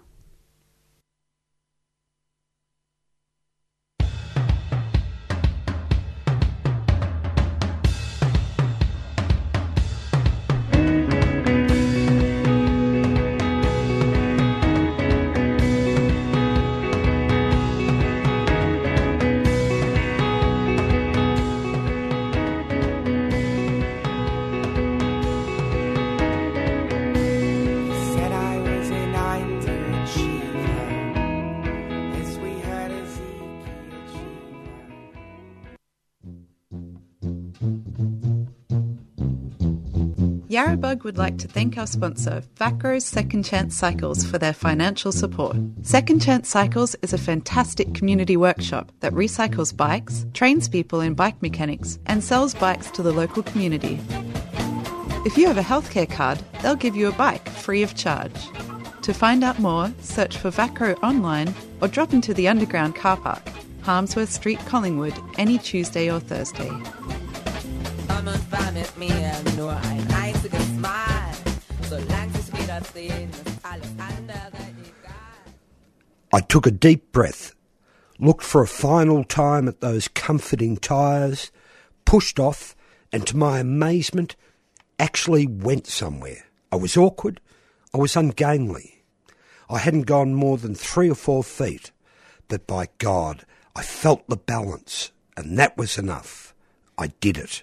Yarrabug 40.55 41.03
would 41.03 41.19
like 41.19 41.37
to 41.39 41.49
thank 41.49 41.77
our 41.77 41.87
sponsor, 41.87 42.41
Vacro's 42.55 43.05
Second 43.05 43.43
Chance 43.43 43.77
Cycles, 43.77 44.25
for 44.25 44.39
their 44.39 44.53
financial 44.53 45.11
support. 45.11 45.57
Second 45.83 46.23
Chance 46.23 46.49
Cycles 46.49 46.95
is 47.03 47.13
a 47.13 47.19
fantastic 47.19 47.93
community 47.93 48.37
workshop 48.37 48.93
that 49.01 49.13
recycles 49.15 49.77
bikes, 49.77 50.25
trains 50.33 50.69
people 50.69 51.01
in 51.01 51.15
bike 51.15 51.43
mechanics, 51.43 51.99
and 52.07 52.23
sells 52.23 52.55
bikes 52.55 52.89
to 52.93 53.03
the 53.03 53.11
local 53.11 53.43
community. 53.43 53.99
If 55.27 55.37
you 55.37 55.49
have 55.49 55.59
a 55.59 55.61
healthcare 55.61 56.09
card, 56.09 56.39
they'll 56.63 56.77
give 56.77 56.95
you 56.95 57.09
a 57.09 57.19
bike 57.19 57.49
free 57.49 57.83
of 57.83 57.97
charge. 57.97 58.49
To 59.03 59.13
find 59.13 59.43
out 59.43 59.59
more, 59.59 59.93
search 59.99 60.37
for 60.37 60.51
Vacro 60.51 60.93
online 61.03 61.53
or 61.81 61.89
drop 61.89 62.13
into 62.13 62.33
the 62.33 62.47
underground 62.47 62.95
car 62.95 63.17
park, 63.17 63.43
Harmsworth 63.83 64.31
Street, 64.31 64.61
Collingwood, 64.67 65.15
any 65.37 65.59
Tuesday 65.59 66.09
or 66.09 66.21
Thursday. 66.21 66.71
I 76.33 76.41
took 76.41 76.67
a 76.67 76.73
deep 76.73 77.13
breath, 77.13 77.55
looked 78.19 78.43
for 78.43 78.63
a 78.63 78.67
final 78.67 79.23
time 79.23 79.69
at 79.69 79.81
those 79.81 80.09
comforting 80.09 80.77
tyres, 80.77 81.53
pushed 82.05 82.41
off, 82.41 82.75
and 83.13 83.25
to 83.29 83.37
my 83.37 83.61
amazement, 83.61 84.35
actually 84.99 85.47
went 85.47 85.87
somewhere. 85.87 86.45
I 86.73 86.77
was 86.77 86.97
awkward, 86.97 87.41
I 87.95 87.99
was 87.99 88.17
ungainly. 88.17 89.05
I 89.71 89.79
hadn't 89.79 90.03
gone 90.03 90.35
more 90.35 90.59
than 90.59 90.75
three 90.75 91.09
or 91.09 91.15
four 91.15 91.45
feet, 91.45 91.93
but 92.49 92.67
by 92.67 92.89
God, 92.99 93.45
I 93.77 93.83
felt 93.83 94.27
the 94.27 94.37
balance, 94.37 95.13
and 95.37 95.57
that 95.59 95.77
was 95.77 95.97
enough. 95.97 96.53
I 96.99 97.13
did 97.21 97.39
it. 97.39 97.63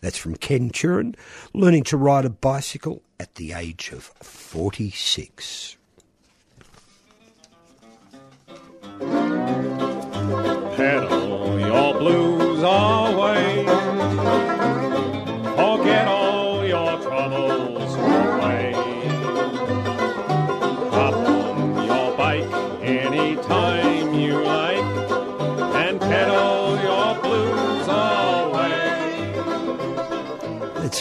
That's 0.00 0.18
from 0.18 0.36
Ken 0.36 0.70
Turin, 0.70 1.14
learning 1.52 1.84
to 1.84 1.96
ride 1.96 2.24
a 2.24 2.30
bicycle 2.30 3.02
at 3.18 3.34
the 3.34 3.52
age 3.52 3.90
of 3.92 4.04
46. 4.22 5.76
Pedal 10.76 11.60
your 11.60 11.98
blues. 11.98 12.62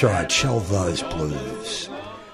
Right, 0.02 0.32
shelve 0.32 0.70
those 0.70 1.04
blues. 1.04 1.90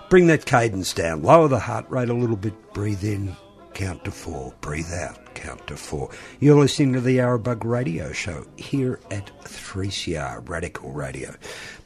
Bring 0.09 0.27
that 0.27 0.45
cadence 0.45 0.93
down, 0.93 1.23
lower 1.23 1.47
the 1.47 1.57
heart 1.57 1.89
rate 1.89 2.09
a 2.09 2.13
little 2.13 2.35
bit, 2.35 2.53
breathe 2.73 3.03
in, 3.03 3.35
count 3.73 4.05
to 4.05 4.11
four, 4.11 4.53
breathe 4.61 4.93
out, 4.93 5.33
count 5.33 5.65
to 5.67 5.75
four. 5.75 6.11
You're 6.39 6.59
listening 6.59 6.93
to 6.93 7.01
the 7.01 7.17
Yarrabug 7.17 7.63
Radio 7.63 8.11
Show 8.11 8.45
here 8.55 8.99
at 9.09 9.31
3CR 9.45 10.47
Radical 10.47 10.91
Radio. 10.91 11.33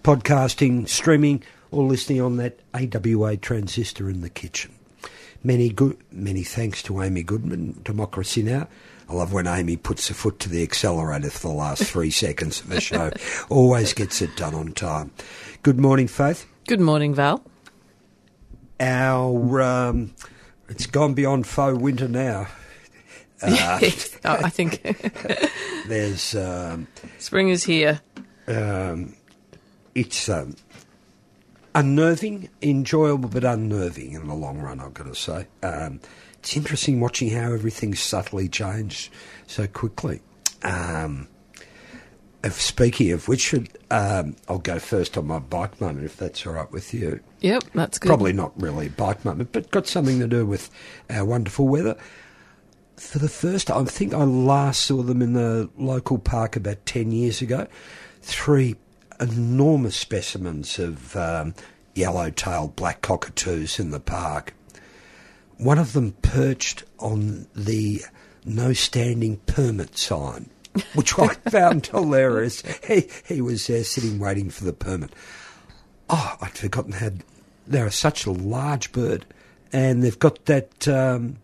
Podcasting, 0.04 0.90
streaming, 0.90 1.44
or 1.72 1.86
listening 1.86 2.20
on 2.20 2.36
that 2.38 2.60
AWA 2.74 3.38
transistor 3.38 4.10
in 4.10 4.20
the 4.20 4.30
kitchen. 4.30 4.74
Many 5.46 5.70
good, 5.70 5.98
many 6.12 6.44
thanks 6.44 6.84
to 6.84 7.02
Amy 7.02 7.24
Goodman, 7.24 7.80
Democracy 7.84 8.44
Now! 8.44 8.68
I 9.10 9.14
love 9.14 9.34
when 9.34 9.48
Amy 9.48 9.76
puts 9.76 10.08
her 10.10 10.14
foot 10.14 10.40
to 10.40 10.50
the 10.50 10.62
accelerator 10.62 11.30
for 11.32 11.48
the 11.48 11.54
last 11.54 11.84
three 11.84 12.12
seconds 12.12 12.62
of 12.62 12.70
the 12.70 12.80
show. 12.80 13.12
Always 13.50 13.94
gets 13.94 14.22
it 14.22 14.36
done 14.38 14.54
on 14.54 14.72
time. 14.74 15.12
Good 15.64 15.80
morning, 15.80 16.08
Faith. 16.08 16.46
Good 16.68 16.80
morning, 16.80 17.16
Val. 17.16 17.44
our 18.80 19.62
um, 19.62 20.14
it's 20.70 20.86
gone 20.86 21.14
beyond 21.16 21.48
faux 21.48 21.78
winter 21.80 22.08
now. 22.08 22.48
Uh, 23.42 23.80
Oh, 24.26 24.38
I 24.44 24.50
think 24.50 24.82
there's 25.88 26.36
um, 26.36 26.88
spring 27.20 27.48
is 27.48 27.64
here. 27.64 28.02
um, 28.50 29.16
it's 29.96 30.28
um, 30.28 30.58
unnerving, 31.74 32.50
enjoyable, 32.62 33.30
but 33.30 33.46
unnerving 33.46 34.12
in 34.12 34.28
the 34.28 34.34
long 34.34 34.60
run. 34.60 34.82
I've 34.82 34.94
got 34.94 35.06
to 35.08 35.16
say, 35.16 35.48
um, 35.64 36.02
it's 36.40 36.56
interesting 36.56 37.00
watching 37.00 37.30
how 37.30 37.52
everything's 37.52 38.00
subtly 38.00 38.48
changed 38.48 39.12
so 39.48 39.68
quickly. 39.68 40.22
Um, 40.64 41.28
of 42.44 42.54
speaking 42.54 43.12
of 43.12 43.28
which, 43.28 43.54
um, 43.92 44.36
I'll 44.48 44.60
go 44.60 44.80
first 44.80 45.18
on 45.18 45.28
my 45.28 45.40
bike 45.40 45.82
moment, 45.82 46.06
if 46.06 46.16
that's 46.16 46.48
all 46.48 46.54
right 46.54 46.72
with 46.72 46.94
you. 46.94 47.20
Yep, 47.42 47.64
that's 47.74 48.00
good. 48.00 48.08
Probably 48.08 48.32
not 48.32 48.60
really 48.60 48.88
a 48.88 48.92
bike 48.92 49.26
moment, 49.26 49.52
but 49.52 49.70
got 49.72 49.88
something 49.88 50.20
to 50.20 50.28
do 50.28 50.46
with 50.46 50.70
our 51.10 51.26
wonderful 51.26 51.68
weather. 51.68 51.98
For 52.96 53.20
the 53.20 53.30
first 53.30 53.68
time, 53.68 53.82
I 53.82 53.90
think 53.90 54.14
I 54.14 54.24
last 54.24 54.86
saw 54.86 55.02
them 55.02 55.22
in 55.22 55.34
the 55.34 55.70
local 55.78 56.18
park 56.18 56.56
about 56.56 56.86
10 56.86 57.12
years 57.12 57.42
ago. 57.42 57.68
Three 58.22 58.78
enormous 59.20 59.98
specimens 59.98 60.80
of 60.80 61.16
um, 61.18 61.54
yellow 61.96 62.30
tailed 62.30 62.76
black 62.76 63.02
cockatoos 63.02 63.80
in 63.80 63.92
the 63.92 64.00
park. 64.00 64.54
One 65.60 65.78
of 65.78 65.92
them 65.92 66.14
perched 66.22 66.86
on 67.00 67.48
the 67.54 68.02
no 68.46 68.72
standing 68.72 69.38
permit 69.46 69.98
sign, 69.98 70.50
which 70.94 71.20
I 71.20 71.28
found 71.50 71.88
hilarious. 71.88 72.64
He, 72.88 73.10
he 73.26 73.42
was 73.42 73.68
there 73.68 73.84
sitting 73.84 74.20
waiting 74.20 74.50
for 74.50 74.64
the 74.64 74.72
permit. 74.72 75.12
Oh, 76.10 76.38
I'd 76.42 76.58
forgotten 76.58 76.94
how 76.94 77.12
they're 77.68 77.92
such 77.92 78.26
a 78.26 78.32
large 78.32 78.94
bird, 78.94 79.26
and 79.74 80.02
they've 80.02 80.18
got 80.18 80.46
that. 80.46 80.88
Um, 80.88 81.40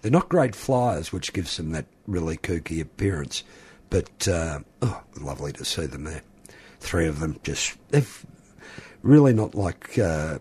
they're 0.00 0.10
not 0.10 0.30
great 0.30 0.56
flyers, 0.56 1.12
which 1.12 1.34
gives 1.34 1.58
them 1.58 1.72
that 1.72 1.84
really 2.06 2.38
kooky 2.38 2.80
appearance. 2.80 3.44
But 3.90 4.26
uh, 4.26 4.60
oh, 4.80 5.02
lovely 5.20 5.52
to 5.52 5.66
see 5.66 5.84
them 5.84 6.04
there. 6.04 6.22
Three 6.78 7.06
of 7.06 7.20
them 7.20 7.38
just 7.42 7.76
they've 7.90 8.26
really 9.02 9.32
not 9.32 9.54
like 9.54 9.98
uh, 9.98 10.38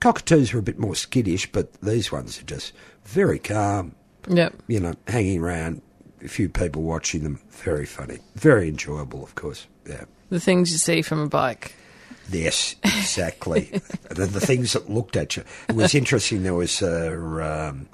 cockatoos 0.00 0.52
are 0.54 0.58
a 0.58 0.62
bit 0.62 0.78
more 0.78 0.94
skittish, 0.94 1.50
but 1.50 1.72
these 1.80 2.12
ones 2.12 2.38
are 2.40 2.44
just 2.44 2.72
very 3.04 3.38
calm. 3.38 3.94
Yep. 4.28 4.54
You 4.68 4.80
know, 4.80 4.94
hanging 5.08 5.40
around, 5.40 5.82
a 6.24 6.28
few 6.28 6.48
people 6.48 6.82
watching 6.82 7.22
them. 7.22 7.40
Very 7.50 7.86
funny, 7.86 8.18
very 8.34 8.68
enjoyable, 8.68 9.22
of 9.24 9.34
course. 9.34 9.66
Yeah. 9.88 10.04
The 10.30 10.40
things 10.40 10.72
you 10.72 10.78
see 10.78 11.02
from 11.02 11.20
a 11.20 11.28
bike. 11.28 11.74
Yes, 12.30 12.76
exactly. 12.84 13.70
the, 14.08 14.26
the 14.26 14.40
things 14.40 14.72
that 14.74 14.88
looked 14.88 15.16
at 15.16 15.36
you. 15.36 15.44
It 15.68 15.74
was 15.74 15.94
interesting. 15.94 16.42
There 16.42 16.54
was 16.54 16.80
a 16.82 17.12
um, 17.12 17.88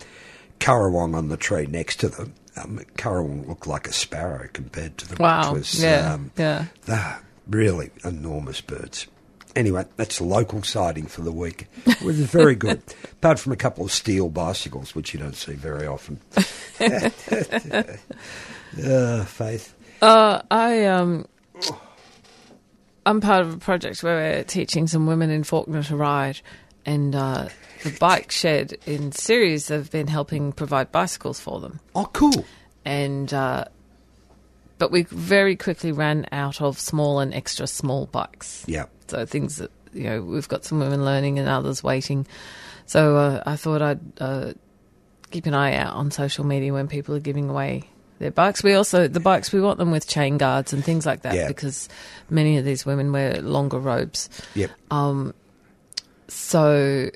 currawong 0.61 1.17
on 1.17 1.29
the 1.29 1.37
tree 1.37 1.67
next 1.67 2.00
to 2.00 2.09
them. 2.09 2.35
Um, 2.56 2.81
currawong 2.97 3.49
looked 3.49 3.67
like 3.67 3.87
a 3.87 3.93
sparrow 3.93 4.49
compared 4.53 4.99
to 4.99 5.09
them. 5.09 5.19
Wow. 5.19 5.53
Which 5.55 5.61
was, 5.61 5.82
Yeah, 5.82 6.14
um, 6.14 6.31
yeah. 6.37 6.67
They're 6.85 7.21
really 7.49 7.91
enormous 8.05 8.61
birds. 8.61 9.06
Anyway, 9.56 9.85
that's 9.97 10.21
local 10.21 10.62
sighting 10.62 11.06
for 11.06 11.23
the 11.23 11.33
week. 11.33 11.67
It 11.87 12.03
was 12.03 12.21
very 12.21 12.55
good, 12.55 12.83
apart 13.12 13.39
from 13.39 13.53
a 13.53 13.56
couple 13.56 13.85
of 13.85 13.93
steel 13.93 14.29
bicycles, 14.29 14.95
which 14.95 15.12
you 15.15 15.21
don't 15.21 15.35
see 15.35 15.55
very 15.55 15.87
often. 15.87 16.21
uh, 18.85 19.25
Faith. 19.25 19.75
Uh, 20.00 20.43
I 20.50 20.85
um, 20.87 21.27
I'm 23.05 23.21
part 23.21 23.43
of 23.43 23.55
a 23.55 23.59
project 23.59 24.03
where 24.03 24.17
we're 24.17 24.45
teaching 24.45 24.87
some 24.87 25.06
women 25.06 25.31
in 25.31 25.43
Fawkner 25.43 25.87
to 25.89 25.97
ride, 25.97 26.41
and 26.87 27.15
uh, 27.15 27.49
the 27.83 27.97
bike 27.99 28.31
shed 28.31 28.77
in 28.87 29.12
series 29.12 29.69
have 29.69 29.91
been 29.91 30.06
helping 30.09 30.53
provide 30.53 30.93
bicycles 30.93 31.41
for 31.41 31.59
them. 31.61 31.81
Oh, 31.95 32.09
cool. 32.12 32.45
and 32.85 33.33
uh, 33.33 33.65
but 34.79 34.91
we 34.91 35.03
very 35.05 35.57
quickly 35.57 35.93
ran 35.93 36.27
out 36.33 36.61
of 36.63 36.79
small 36.79 37.19
and 37.21 37.35
extra 37.35 37.67
small 37.67 38.07
bikes. 38.07 38.65
Yeah. 38.67 38.87
So 39.09 39.27
things 39.27 39.57
that 39.57 39.71
you 39.93 40.05
know 40.05 40.23
we've 40.23 40.49
got 40.49 40.65
some 40.65 40.79
women 40.81 41.05
learning 41.05 41.39
and 41.39 41.49
others 41.49 41.83
waiting. 41.83 42.27
So 42.87 43.17
uh, 43.17 43.43
I 43.45 43.57
thought 43.57 43.83
I'd 43.83 44.01
uh, 44.21 44.53
keep 45.31 45.47
an 45.47 45.55
eye 45.55 45.75
out 45.75 45.95
on 45.95 46.11
social 46.11 46.45
media 46.45 46.73
when 46.73 46.89
people 46.89 47.15
are 47.15 47.21
giving 47.21 47.49
away 47.51 47.83
their 48.19 48.31
bikes. 48.31 48.63
We 48.63 48.75
also 48.75 49.09
the 49.09 49.21
bikes 49.21 49.53
we 49.53 49.61
want 49.61 49.79
them 49.79 49.91
with 49.91 50.07
chain 50.09 50.39
guards 50.39 50.73
and 50.73 50.85
things 50.85 51.05
like 51.07 51.23
that 51.23 51.35
Yeah. 51.35 51.49
because 51.49 51.89
many 52.31 52.57
of 52.59 52.65
these 52.65 52.85
women 52.87 53.13
wear 53.13 53.41
longer 53.43 53.79
robes. 53.79 54.29
Yep. 54.55 54.71
So, 56.31 57.11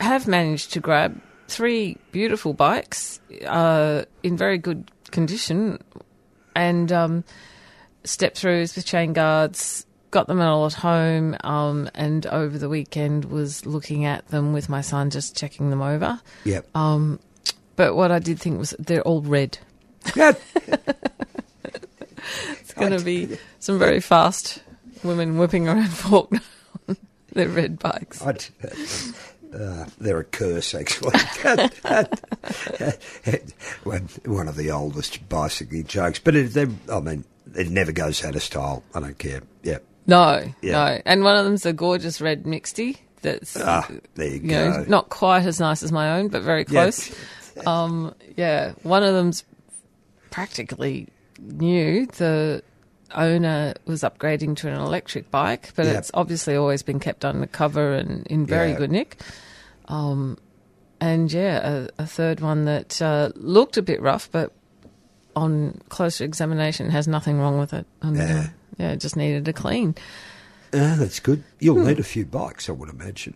have 0.00 0.26
managed 0.26 0.72
to 0.72 0.80
grab 0.80 1.20
three 1.46 1.96
beautiful 2.10 2.52
bikes 2.52 3.20
uh, 3.46 4.04
in 4.24 4.36
very 4.36 4.58
good 4.58 4.90
condition 5.12 5.78
and 6.54 6.90
um, 6.92 7.24
step 8.04 8.34
throughs 8.34 8.76
with 8.76 8.86
chain 8.86 9.12
guards. 9.12 9.86
Got 10.10 10.26
them 10.26 10.42
all 10.42 10.66
at 10.66 10.74
home, 10.74 11.36
um, 11.42 11.88
and 11.94 12.26
over 12.26 12.58
the 12.58 12.68
weekend 12.68 13.24
was 13.26 13.64
looking 13.64 14.04
at 14.04 14.28
them 14.28 14.52
with 14.52 14.68
my 14.68 14.82
son, 14.82 15.08
just 15.08 15.34
checking 15.36 15.70
them 15.70 15.80
over. 15.80 16.20
Yep. 16.44 16.76
But 17.76 17.94
what 17.96 18.12
I 18.12 18.18
did 18.18 18.38
think 18.38 18.58
was 18.58 18.74
they're 18.78 19.00
all 19.02 19.22
red. 19.22 19.58
Yeah. 20.14 20.32
It's 22.60 22.72
going 22.74 22.96
to 22.96 23.04
be 23.04 23.36
some 23.58 23.78
very 23.78 24.00
fast 24.00 24.62
women 25.02 25.36
whipping 25.38 25.68
around 25.68 25.88
Fawkner 25.88 26.42
on 26.88 26.96
their 27.32 27.48
red 27.48 27.78
bikes. 27.78 28.22
Uh, 29.54 29.84
they're 29.98 30.20
a 30.20 30.24
curse, 30.24 30.74
actually. 30.74 31.12
one, 33.84 34.08
one 34.24 34.48
of 34.48 34.56
the 34.56 34.70
oldest 34.70 35.28
bicycling 35.28 35.84
jokes. 35.84 36.18
But 36.18 36.36
it, 36.36 36.54
they, 36.54 36.66
I 36.90 37.00
mean, 37.00 37.24
it 37.54 37.70
never 37.70 37.92
goes 37.92 38.24
out 38.24 38.34
of 38.36 38.42
style. 38.42 38.82
I 38.94 39.00
don't 39.00 39.18
care. 39.18 39.42
Yeah. 39.62 39.78
No, 40.06 40.42
Yeah. 40.62 40.72
no. 40.72 41.02
And 41.04 41.22
one 41.22 41.36
of 41.36 41.44
them's 41.44 41.66
a 41.66 41.72
gorgeous 41.72 42.20
red 42.20 42.46
mixte 42.46 42.98
that's 43.20 43.56
Ah, 43.56 43.88
there 44.14 44.26
you 44.26 44.34
you 44.36 44.40
know, 44.48 44.70
go. 44.78 44.84
not 44.88 45.08
quite 45.10 45.46
as 45.46 45.60
nice 45.60 45.82
as 45.82 45.92
my 45.92 46.18
own, 46.18 46.28
but 46.28 46.42
very 46.42 46.62
Yeah. 46.62 46.84
close. 46.84 47.14
Um, 47.66 48.14
yeah, 48.36 48.72
one 48.82 49.02
of 49.04 49.14
them's 49.14 49.44
practically 50.30 51.08
new. 51.38 52.06
The 52.06 52.62
owner 53.14 53.74
was 53.86 54.02
upgrading 54.02 54.56
to 54.56 54.68
an 54.68 54.74
electric 54.80 55.30
bike, 55.30 55.72
but 55.76 55.86
Yep. 55.86 55.96
it's 55.96 56.10
obviously 56.14 56.56
always 56.56 56.82
been 56.82 57.00
kept 57.00 57.24
undercover 57.24 57.94
and 57.94 58.26
in 58.26 58.46
very 58.46 58.70
Yeah. 58.70 58.78
good 58.78 58.90
nick. 58.90 59.20
Um, 59.88 60.38
and 61.00 61.32
yeah, 61.32 61.86
a, 61.98 62.02
a 62.02 62.06
third 62.06 62.40
one 62.40 62.64
that 62.66 63.00
uh, 63.02 63.30
looked 63.34 63.76
a 63.76 63.82
bit 63.82 64.00
rough, 64.00 64.28
but 64.30 64.52
on 65.34 65.80
closer 65.88 66.24
examination 66.24 66.90
has 66.90 67.08
nothing 67.08 67.38
wrong 67.38 67.58
with 67.58 67.72
it. 67.72 67.86
And, 68.02 68.16
uh, 68.18 68.22
Yeah. 68.24 68.48
yeah, 68.78 68.90
it 68.92 69.00
just 69.00 69.16
needed 69.16 69.48
a 69.48 69.52
clean. 69.52 69.94
Ah, 70.74 70.96
that's 70.98 71.20
good. 71.20 71.42
You'll 71.58 71.80
Hmm. 71.80 71.88
need 71.88 71.98
a 72.00 72.04
few 72.04 72.24
bikes, 72.24 72.68
I 72.68 72.72
would 72.72 72.88
imagine. 72.88 73.34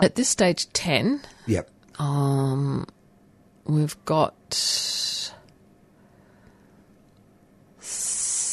At 0.00 0.14
this 0.14 0.28
stage, 0.28 0.72
10. 0.72 1.20
Yep. 1.46 1.68
Um, 1.98 2.86
we've 3.64 3.96
got 4.04 4.34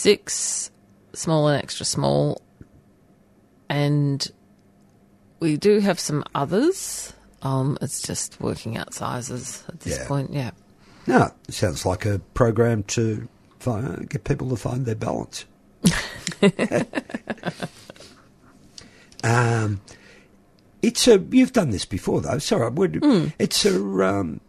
six 0.10 0.72
small 1.14 1.48
and 1.50 1.62
extra 1.64 1.86
small, 1.86 2.42
and 3.70 4.32
we 5.40 5.56
do 5.56 5.80
have 5.80 6.00
some 6.00 6.24
others. 6.34 7.14
Um, 7.44 7.78
it's 7.80 8.02
just 8.02 8.42
working 8.42 8.76
out 8.76 8.92
sizes 8.96 9.64
at 9.70 9.82
this 9.82 10.00
Yeah. 10.00 10.08
point. 10.08 10.34
Yeah. 10.34 10.52
No, 11.06 11.32
it 11.48 11.54
sounds 11.54 11.86
like 11.86 12.06
a 12.08 12.18
program 12.34 12.82
to 12.96 13.28
find, 13.60 14.10
get 14.10 14.24
people 14.24 14.50
to 14.50 14.56
find 14.56 14.88
their 14.88 14.96
balance. 14.96 15.46
um, 19.24 19.80
it's 20.82 21.08
a. 21.08 21.20
You've 21.30 21.54
done 21.54 21.70
this 21.70 21.86
before, 21.86 22.22
though. 22.22 22.40
Sorry. 22.40 22.68
Hmm. 22.72 23.28
It's 23.38 23.64
a. 23.66 23.76
Um, 24.04 24.42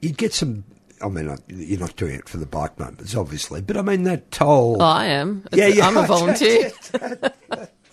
you'd 0.00 0.16
get 0.16 0.32
some. 0.32 0.62
I 1.02 1.08
mean, 1.08 1.36
you're 1.48 1.80
not 1.80 1.96
doing 1.96 2.14
it 2.14 2.28
for 2.28 2.38
the 2.38 2.46
bike 2.46 2.78
moments, 2.78 3.14
obviously, 3.16 3.60
but 3.60 3.76
I 3.76 3.82
mean 3.82 4.04
that 4.04 4.30
toll. 4.30 4.76
Oh, 4.80 4.84
I 4.84 5.06
am. 5.06 5.44
Yeah, 5.52 5.66
yeah. 5.66 5.86
I'm 5.88 5.96
a 5.96 6.06
volunteer. 6.06 6.70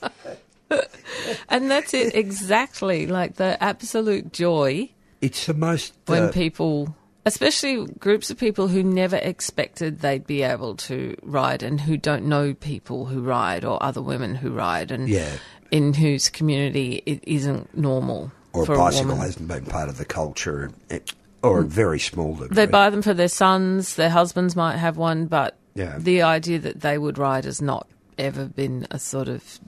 and 1.49 1.69
that's 1.69 1.93
it 1.93 2.15
exactly. 2.15 3.07
Like 3.07 3.35
the 3.35 3.61
absolute 3.61 4.31
joy 4.33 4.89
It's 5.21 5.45
the 5.45 5.53
most. 5.53 5.93
when 6.05 6.23
uh, 6.23 6.31
people, 6.31 6.95
especially 7.25 7.85
groups 7.99 8.29
of 8.29 8.37
people 8.37 8.67
who 8.67 8.81
never 8.83 9.17
expected 9.17 9.99
they'd 9.99 10.25
be 10.25 10.43
able 10.43 10.75
to 10.75 11.15
ride 11.23 11.63
and 11.63 11.81
who 11.81 11.97
don't 11.97 12.25
know 12.25 12.53
people 12.53 13.05
who 13.05 13.21
ride 13.21 13.65
or 13.65 13.81
other 13.83 14.01
women 14.01 14.35
who 14.35 14.51
ride 14.51 14.91
and 14.91 15.09
Yeah. 15.09 15.31
in 15.71 15.93
whose 15.93 16.29
community 16.29 17.01
it 17.05 17.19
isn't 17.23 17.75
normal 17.77 18.31
or 18.53 18.65
for 18.65 18.73
a 18.75 18.77
bicycle 18.77 19.09
woman. 19.11 19.25
hasn't 19.25 19.47
been 19.47 19.65
part 19.65 19.89
of 19.89 19.97
the 19.97 20.05
culture, 20.05 20.71
it- 20.89 21.13
or 21.43 21.59
a 21.61 21.63
very 21.63 21.99
small 21.99 22.35
degree. 22.35 22.55
They 22.55 22.65
buy 22.67 22.89
them 22.89 23.01
for 23.01 23.13
their 23.13 23.27
sons, 23.27 23.95
their 23.95 24.09
husbands 24.09 24.55
might 24.55 24.77
have 24.77 24.97
one, 24.97 25.25
but 25.27 25.57
Yeah. 25.73 25.97
the 25.97 26.21
idea 26.21 26.59
that 26.59 26.81
they 26.81 26.97
would 26.97 27.17
ride 27.17 27.45
has 27.45 27.61
not 27.61 27.87
ever 28.17 28.45
been 28.45 28.85
a 28.91 28.99
sort 28.99 29.27
of 29.27 29.59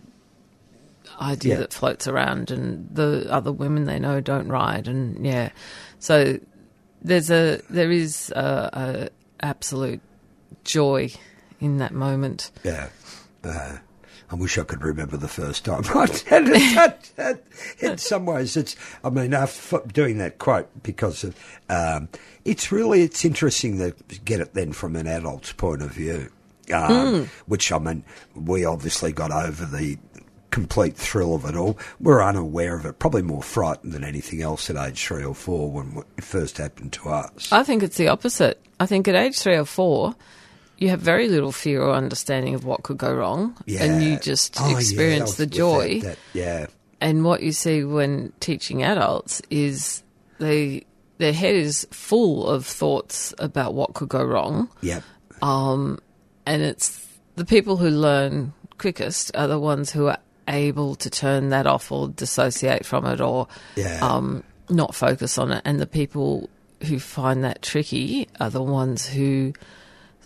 idea 1.22 1.54
Yeah. 1.54 1.60
that 1.60 1.74
floats 1.74 2.08
around 2.08 2.52
and 2.52 2.88
the 2.92 3.28
other 3.30 3.52
women 3.52 3.86
they 3.86 4.00
know 4.00 4.20
don't 4.22 4.48
ride 4.48 4.88
and 4.88 5.26
yeah. 5.26 5.50
So 6.00 6.40
there's 7.02 7.30
a 7.30 7.62
there 7.70 7.92
is 7.92 8.32
a, 8.36 8.70
a 8.74 9.46
absolute 9.46 10.02
joy 10.64 11.12
in 11.60 11.78
that 11.78 11.94
moment. 11.94 12.52
Yeah. 12.64 12.90
Uh, 13.44 13.78
I 14.34 14.36
wish 14.36 14.58
I 14.58 14.64
could 14.64 14.82
remember 14.82 15.16
the 15.16 15.28
first 15.28 15.64
time 15.64 15.84
I 15.94 16.08
did 16.08 16.50
it. 17.18 17.46
In 17.80 18.00
some 18.00 18.26
ways, 18.26 18.58
it's. 18.58 18.76
I 19.04 19.12
mean, 19.12 19.32
after 19.32 19.84
doing 19.86 20.18
that 20.18 20.40
quote 20.40 20.68
because 20.82 21.24
of, 21.24 21.36
um, 21.70 22.10
it's 22.44 22.72
really 22.72 23.04
it's 23.04 23.24
interesting 23.24 23.78
to 23.78 23.94
get 24.26 24.40
it 24.40 24.56
then 24.56 24.74
from 24.74 24.96
an 24.96 25.06
adult's 25.06 25.52
point 25.52 25.84
of 25.84 25.92
view. 25.92 26.32
Um, 26.74 27.30
Which 27.46 27.72
I 27.72 27.78
mean, 27.78 28.04
we 28.34 28.66
obviously 28.66 29.12
got 29.12 29.32
over 29.32 29.66
the 29.66 30.00
complete 30.50 30.96
thrill 30.98 31.36
of 31.36 31.46
it 31.46 31.56
all. 31.56 31.78
We're 32.00 32.24
unaware 32.24 32.76
of 32.76 32.88
it, 32.88 32.98
probably 32.98 33.22
more 33.22 33.44
frightened 33.44 33.94
than 33.94 34.04
anything 34.04 34.42
else 34.42 34.68
at 34.68 34.78
age 34.78 35.06
three 35.06 35.24
or 35.24 35.36
four 35.36 35.72
when 35.72 36.04
it 36.18 36.24
first 36.24 36.58
happened 36.58 36.94
to 36.94 37.10
us. 37.10 37.52
I 37.52 37.62
think 37.62 37.84
it's 37.84 37.98
the 37.98 38.08
opposite. 38.08 38.60
I 38.80 38.88
think 38.88 39.08
at 39.08 39.14
age 39.14 39.38
three 39.38 39.58
or 39.58 39.66
four, 39.66 40.16
you 40.84 40.90
have 40.90 41.00
very 41.02 41.28
little 41.30 41.52
fear 41.52 41.82
or 41.82 41.94
understanding 41.94 42.54
of 42.56 42.66
what 42.66 42.84
could 42.84 42.98
go 42.98 43.14
wrong, 43.14 43.56
and 43.80 44.04
you 44.04 44.20
just 44.20 44.58
Oh, 44.60 44.76
experience 44.78 45.36
that 45.36 45.50
the 45.50 45.56
joy. 45.56 46.00
that- 46.02 46.06
that- 46.06 46.18
yeah. 46.34 46.66
And 47.02 47.24
what 47.24 47.42
you 47.42 47.52
see 47.52 47.84
when 47.84 48.32
teaching 48.40 48.84
adults 48.84 49.42
is 49.50 50.04
they 50.40 50.84
their 51.20 51.34
head 51.34 51.56
is 51.56 51.88
full 51.92 52.48
of 52.48 52.66
thoughts 52.66 53.34
about 53.40 53.74
what 53.74 53.94
could 53.94 54.10
go 54.10 54.24
wrong, 54.24 54.68
Yep. 54.82 55.04
and 55.42 56.62
it's 56.62 57.06
the 57.36 57.46
people 57.46 57.78
who 57.78 57.90
learn 57.90 58.54
quickest 58.78 59.32
are 59.36 59.48
the 59.48 59.60
ones 59.60 59.92
who 59.92 60.08
are 60.08 60.18
able 60.48 60.96
to 60.96 61.10
turn 61.10 61.50
that 61.50 61.66
off 61.66 61.92
or 61.92 62.10
dissociate 62.10 62.86
from 62.86 63.06
it 63.06 63.22
or 63.22 63.48
Yeah. 63.76 64.00
um, 64.02 64.44
not 64.70 64.94
focus 64.96 65.38
on 65.38 65.52
it. 65.52 65.62
And 65.66 65.80
the 65.80 65.88
people 65.88 66.50
who 66.88 67.00
find 67.00 67.44
that 67.46 67.62
tricky 67.62 68.28
are 68.42 68.50
the 68.50 68.62
ones 68.64 69.06
who 69.06 69.54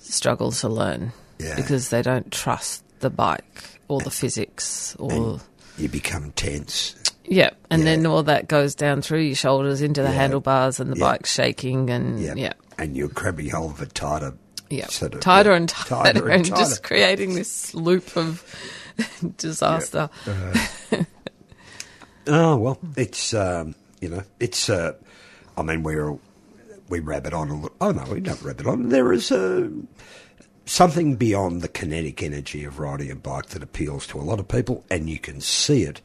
struggle 0.02 0.52
to 0.52 0.70
learn 0.70 1.12
Yeah. 1.40 1.56
because 1.56 1.90
they 1.90 2.02
don't 2.02 2.32
trust 2.32 2.84
the 3.00 3.10
bike 3.10 3.64
or 3.88 4.00
the 4.02 4.12
physics 4.12 4.96
or. 5.00 5.40
You 5.78 5.88
become 5.90 6.32
tense. 6.32 6.96
Yeah, 7.26 7.52
and 7.70 7.82
Yeah. 7.84 7.86
then 7.96 8.06
all 8.06 8.24
that 8.24 8.48
goes 8.48 8.74
down 8.74 9.02
through 9.02 9.20
your 9.22 9.36
shoulders 9.36 9.82
into 9.82 10.02
the 10.02 10.08
Yeah. 10.10 10.14
handlebars, 10.16 10.80
and 10.80 10.92
the 10.92 10.96
bike's 10.96 11.32
shaking, 11.32 11.90
and 11.90 12.20
Yeah. 12.20 12.54
And 12.80 12.96
you're 12.96 13.10
grabbing 13.10 13.50
hold 13.50 13.72
of 13.74 13.82
it 13.82 13.94
tighter. 13.94 14.34
yeah, 14.70 14.88
sort 14.88 15.14
of, 15.16 15.20
tighter 15.22 15.52
yeah, 15.52 15.56
and 15.58 15.70
tighter, 15.70 16.30
and 16.30 16.46
just 16.46 16.84
creating 16.84 17.36
this 17.36 17.74
loop 17.74 18.16
of 18.18 18.44
disaster. 19.38 20.10
Oh 22.30 22.58
well, 22.58 22.78
it's 22.98 23.34
um, 23.34 23.74
you 24.02 24.10
know, 24.10 24.24
it's. 24.40 24.70
Uh, 24.70 24.94
I 25.56 25.62
mean, 25.62 25.82
we're 25.84 26.18
we 26.90 27.00
rabbit 27.00 27.34
on 27.34 27.50
a 27.50 27.54
little. 27.56 27.76
Oh 27.82 27.92
no, 27.92 28.04
we 28.12 28.20
don't 28.20 28.42
rabbit 28.42 28.68
on. 28.68 28.90
There 28.90 29.12
is 29.14 29.32
a 29.32 29.72
something 30.66 31.16
beyond 31.16 31.62
the 31.62 31.68
kinetic 31.68 32.22
energy 32.22 32.64
of 32.66 32.80
riding 32.80 33.10
a 33.10 33.16
bike 33.16 33.48
that 33.48 33.64
appeals 33.64 34.06
to 34.08 34.20
a 34.20 34.22
lot 34.24 34.40
of 34.40 34.48
people, 34.48 34.84
and 34.90 35.10
you 35.10 35.18
can 35.20 35.40
see 35.42 35.84
it 35.84 36.02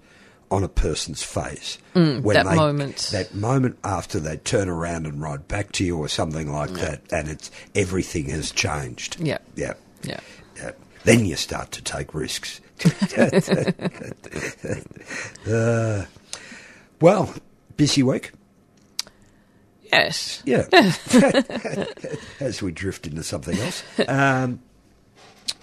on 0.51 0.62
a 0.62 0.69
person's 0.69 1.23
face 1.23 1.79
Mm, 1.95 2.23
that 2.35 2.45
moment. 2.55 3.09
That 3.11 3.35
moment 3.35 3.79
after 3.85 4.21
they 4.21 4.37
turn 4.37 4.69
around 4.69 5.07
and 5.07 5.21
ride 5.21 5.49
back 5.49 5.73
to 5.73 5.85
you, 5.85 5.97
or 5.99 6.09
something 6.09 6.53
like 6.53 6.71
that, 6.75 7.01
and 7.11 7.29
it's 7.29 7.51
everything 7.75 8.27
has 8.27 8.51
changed. 8.51 9.19
Yeah. 9.21 9.39
yeah, 9.57 9.75
Yeah. 10.03 10.21
yeah. 10.57 10.73
Then 11.05 11.25
you 11.25 11.37
start 11.37 11.73
to 11.73 11.83
take 11.83 12.15
risks. 12.15 12.61
Uh, 15.49 16.05
well, 17.01 17.35
busy 17.77 18.03
week. 18.03 18.33
Yes. 19.93 20.43
Yeah. 20.47 20.67
As 22.41 22.63
we 22.63 22.73
drift 22.73 23.07
into 23.07 23.23
something 23.23 23.59
else. 23.59 23.83
Um, 24.09 24.61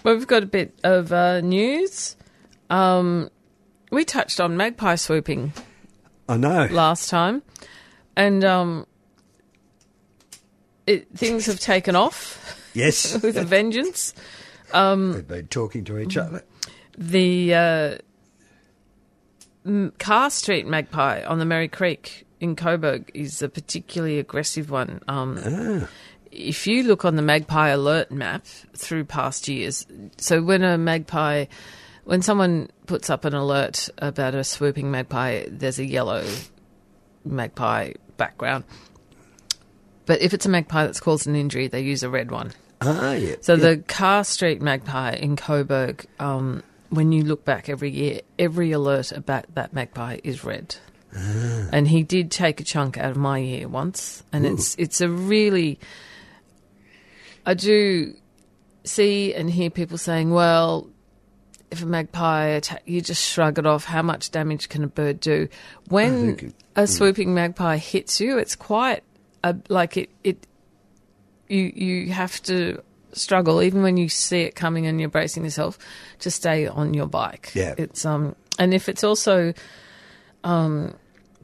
Well, 0.04 0.14
we've 0.16 0.26
got 0.26 0.42
a 0.42 0.46
bit 0.46 0.78
of 0.84 1.12
uh, 1.12 1.40
news. 1.40 2.16
Um, 2.70 3.28
we 3.90 4.04
touched 4.04 4.40
on 4.40 4.56
magpie 4.56 4.94
swooping 4.94 5.52
I 6.28 6.36
know. 6.36 6.68
last 6.70 7.10
time, 7.10 7.42
and 8.16 8.44
um, 8.44 8.86
it, 10.86 11.08
things 11.16 11.46
have 11.46 11.58
taken 11.58 11.96
off 11.96 12.56
Yes. 12.72 13.20
with 13.22 13.36
a 13.36 13.44
vengeance. 13.44 14.14
We've 14.72 15.26
been 15.26 15.48
talking 15.48 15.84
to 15.86 15.98
each 15.98 16.16
other. 16.16 16.44
The 16.96 17.54
uh, 17.54 17.98
Carr 19.98 20.30
Street 20.30 20.66
magpie 20.68 21.24
on 21.24 21.40
the 21.40 21.44
Merri 21.44 21.66
Creek 21.68 22.24
in 22.40 22.56
Coburg 22.56 23.10
is 23.14 23.42
a 23.42 23.48
particularly 23.48 24.18
aggressive 24.18 24.70
one. 24.70 25.00
Um, 25.06 25.86
If 26.32 26.66
you 26.66 26.84
look 26.84 27.04
on 27.04 27.16
the 27.16 27.22
magpie 27.22 27.70
alert 27.70 28.12
map 28.12 28.46
through 28.76 29.04
past 29.04 29.48
years, 29.48 29.86
so 30.16 30.40
when 30.42 30.62
a 30.62 30.78
magpie, 30.78 31.46
when 32.04 32.22
someone 32.22 32.70
puts 32.86 33.10
up 33.10 33.24
an 33.24 33.34
alert 33.34 33.88
about 33.98 34.34
a 34.34 34.44
swooping 34.44 34.90
magpie, 34.90 35.44
there's 35.48 35.80
a 35.80 35.84
yellow 35.84 36.24
magpie 37.24 37.94
background. 38.16 38.64
But 40.06 40.22
if 40.22 40.32
it's 40.32 40.46
a 40.46 40.48
magpie 40.48 40.86
that's 40.86 41.00
caused 41.00 41.26
an 41.26 41.34
injury, 41.34 41.66
they 41.68 41.80
use 41.80 42.02
a 42.02 42.08
red 42.08 42.30
one. 42.30 42.52
Ah, 42.80 43.12
yeah. 43.12 43.36
So 43.40 43.54
yeah. 43.54 43.70
the 43.70 43.76
Carr 43.78 44.24
Street 44.24 44.62
Magpie 44.62 45.12
in 45.14 45.36
Coburg, 45.36 46.06
um, 46.18 46.62
when 46.90 47.12
you 47.12 47.24
look 47.24 47.44
back 47.44 47.68
every 47.68 47.90
year, 47.90 48.20
every 48.38 48.72
alert 48.72 49.12
about 49.12 49.52
that 49.54 49.72
magpie 49.72 50.18
is 50.24 50.44
red. 50.44 50.76
Ah. 51.16 51.68
And 51.72 51.88
he 51.88 52.02
did 52.02 52.30
take 52.30 52.60
a 52.60 52.64
chunk 52.64 52.96
out 52.98 53.10
of 53.10 53.16
my 53.16 53.38
ear 53.40 53.68
once, 53.68 54.22
and 54.32 54.46
it's 54.46 54.74
it's 54.78 55.00
a 55.00 55.08
really. 55.08 55.78
I 57.46 57.54
do 57.54 58.14
see 58.84 59.34
and 59.34 59.50
hear 59.50 59.70
people 59.70 59.98
saying, 59.98 60.30
"Well, 60.30 60.88
if 61.70 61.82
a 61.82 61.86
magpie 61.86 62.46
attack, 62.46 62.82
you 62.86 63.00
just 63.00 63.26
shrug 63.26 63.58
it 63.58 63.66
off. 63.66 63.84
How 63.84 64.02
much 64.02 64.30
damage 64.30 64.68
can 64.68 64.84
a 64.84 64.88
bird 64.88 65.20
do?" 65.20 65.48
When 65.88 66.30
it- 66.38 66.54
a 66.76 66.86
swooping 66.86 67.34
magpie 67.34 67.78
hits 67.78 68.20
you, 68.20 68.38
it's 68.38 68.54
quite 68.54 69.02
a, 69.42 69.56
like 69.68 69.96
it 69.96 70.10
it 70.22 70.46
you 71.48 71.72
you 71.74 72.12
have 72.12 72.40
to 72.44 72.80
struggle 73.12 73.60
even 73.60 73.82
when 73.82 73.96
you 73.96 74.08
see 74.08 74.42
it 74.42 74.54
coming 74.54 74.86
and 74.86 75.00
you're 75.00 75.08
bracing 75.08 75.42
yourself 75.42 75.76
to 76.20 76.30
stay 76.30 76.68
on 76.68 76.94
your 76.94 77.06
bike. 77.06 77.50
Yeah. 77.54 77.74
It's 77.76 78.04
um 78.04 78.36
and 78.58 78.72
if 78.72 78.88
it's 78.88 79.02
also 79.02 79.52
um 80.44 80.94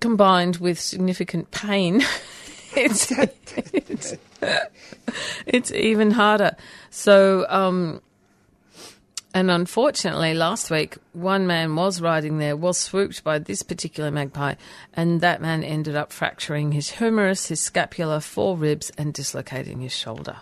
combined 0.01 0.57
with 0.57 0.79
significant 0.81 1.51
pain, 1.51 2.03
it's 2.77 3.11
it's, 3.13 4.15
it's 5.47 5.73
even 5.73 6.11
harder. 6.13 6.57
So 6.91 7.47
um 7.49 8.01
and 9.35 9.51
unfortunately, 9.51 10.33
last 10.33 10.71
week, 10.71 10.97
one 11.13 11.47
man 11.47 11.77
was 11.77 12.01
riding 12.01 12.39
there, 12.39 12.57
was 12.57 12.79
swooped 12.79 13.23
by 13.23 13.39
this 13.39 13.63
particular 13.63 14.11
magpie, 14.11 14.55
and 14.95 15.21
that 15.21 15.43
man 15.43 15.63
ended 15.63 15.95
up 15.95 16.11
fracturing 16.11 16.73
his 16.73 16.89
humerus, 16.89 17.49
his 17.49 17.61
scapula, 17.61 18.23
four 18.23 18.57
ribs, 18.57 18.91
and 18.97 19.13
dislocating 19.13 19.81
his 19.83 19.93
shoulder. 19.93 20.39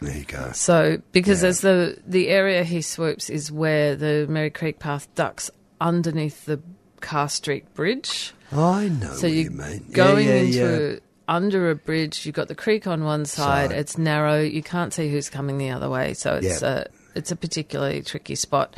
There 0.00 0.16
you 0.16 0.24
go. 0.24 0.50
So, 0.52 1.00
because 1.12 1.44
Yeah. 1.44 1.48
as 1.50 1.60
the 1.60 1.98
the 2.04 2.28
area 2.30 2.64
he 2.64 2.82
swoops 2.82 3.30
is 3.30 3.52
where 3.52 3.94
the 3.94 4.26
Merri 4.28 4.50
Creek 4.50 4.80
Path 4.80 5.06
ducks 5.14 5.48
underneath 5.80 6.44
the 6.44 6.60
Carr 7.02 7.28
Street 7.28 7.72
Bridge. 7.74 8.32
I 8.50 8.88
know 8.88 9.12
So 9.12 9.26
what 9.26 9.34
you're 9.34 9.44
you 9.44 9.50
mean. 9.50 9.84
Yeah, 9.88 9.94
going 9.96 10.26
yeah, 10.26 10.34
into 10.34 10.92
yeah. 10.94 10.98
under 11.28 11.70
a 11.70 11.74
bridge. 11.74 12.24
You've 12.24 12.34
got 12.34 12.48
the 12.48 12.54
creek 12.54 12.86
on 12.86 13.04
one 13.04 13.24
side. 13.26 13.72
It's 13.72 13.98
narrow. 13.98 14.40
You 14.40 14.62
can't 14.62 14.92
see 14.92 15.10
who's 15.10 15.28
coming 15.28 15.58
the 15.58 15.70
other 15.70 15.90
way. 15.90 16.14
So 16.14 16.36
it's 16.42 16.62
a 16.62 16.86
it's 17.14 17.30
a 17.30 17.36
particularly 17.36 18.02
tricky 18.02 18.34
spot. 18.34 18.76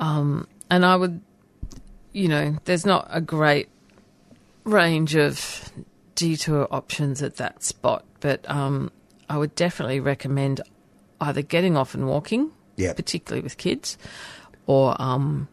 Um, 0.00 0.46
and 0.70 0.84
I 0.84 0.96
would, 0.96 1.20
you 2.12 2.28
know, 2.28 2.56
there's 2.64 2.86
not 2.86 3.08
a 3.10 3.20
great 3.20 3.68
range 4.64 5.14
of 5.14 5.72
detour 6.14 6.66
options 6.70 7.22
at 7.22 7.36
that 7.36 7.62
spot, 7.62 8.04
but 8.20 8.48
um, 8.50 8.90
I 9.28 9.38
would 9.38 9.54
definitely 9.54 10.00
recommend 10.00 10.60
either 11.20 11.42
getting 11.42 11.76
off 11.76 11.94
and 11.94 12.06
walking, 12.06 12.50
particularly 12.94 13.42
with 13.42 13.56
kids, 13.56 13.96
or 14.66 15.00
um, 15.00 15.48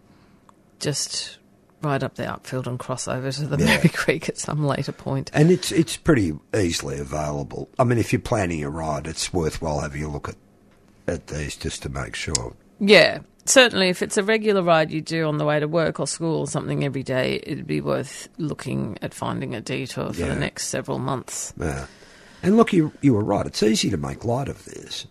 just 0.79 1.37
ride 1.81 2.03
up 2.03 2.15
the 2.15 2.23
upfield 2.23 2.67
and 2.67 2.77
cross 2.79 3.07
over 3.07 3.31
to 3.31 3.47
the 3.47 3.57
Yeah. 3.57 3.77
Merri 3.77 3.89
Creek 3.93 4.29
at 4.29 4.37
some 4.37 4.65
later 4.65 4.91
point. 4.91 5.29
And 5.33 5.51
it's 5.51 5.71
it's 5.71 5.97
pretty 5.97 6.33
easily 6.55 6.99
available. 6.99 7.69
I 7.79 7.83
mean, 7.83 7.97
if 7.97 8.11
you're 8.13 8.21
planning 8.21 8.63
a 8.63 8.69
ride, 8.69 9.07
it's 9.07 9.33
worthwhile 9.33 9.79
having 9.79 10.03
a 10.03 10.11
look 10.11 10.29
at 10.29 10.35
at 11.07 11.27
these 11.27 11.55
just 11.55 11.81
to 11.83 11.89
make 11.89 12.15
sure. 12.15 12.53
Yeah, 12.79 13.19
certainly. 13.45 13.89
If 13.89 14.01
it's 14.01 14.17
a 14.17 14.23
regular 14.23 14.61
ride 14.63 14.91
you 14.91 15.01
do 15.01 15.27
on 15.27 15.37
the 15.37 15.45
way 15.45 15.59
to 15.59 15.67
work 15.67 15.99
or 15.99 16.07
school 16.07 16.39
or 16.41 16.47
something 16.47 16.83
every 16.83 17.03
day, 17.03 17.39
it'd 17.43 17.67
be 17.67 17.81
worth 17.81 18.29
looking 18.37 18.97
at 19.01 19.13
finding 19.13 19.53
a 19.55 19.61
detour 19.61 20.13
for 20.13 20.19
Yeah. 20.21 20.27
the 20.29 20.35
next 20.39 20.67
several 20.67 20.99
months. 20.99 21.53
Yeah. 21.59 21.85
And 22.43 22.57
look, 22.57 22.71
you 22.73 22.91
you 23.01 23.13
were 23.13 23.23
right. 23.23 23.45
It's 23.45 23.61
easy 23.63 23.89
to 23.89 23.97
make 23.97 24.23
light 24.25 24.47
of 24.47 24.63
this, 24.65 25.05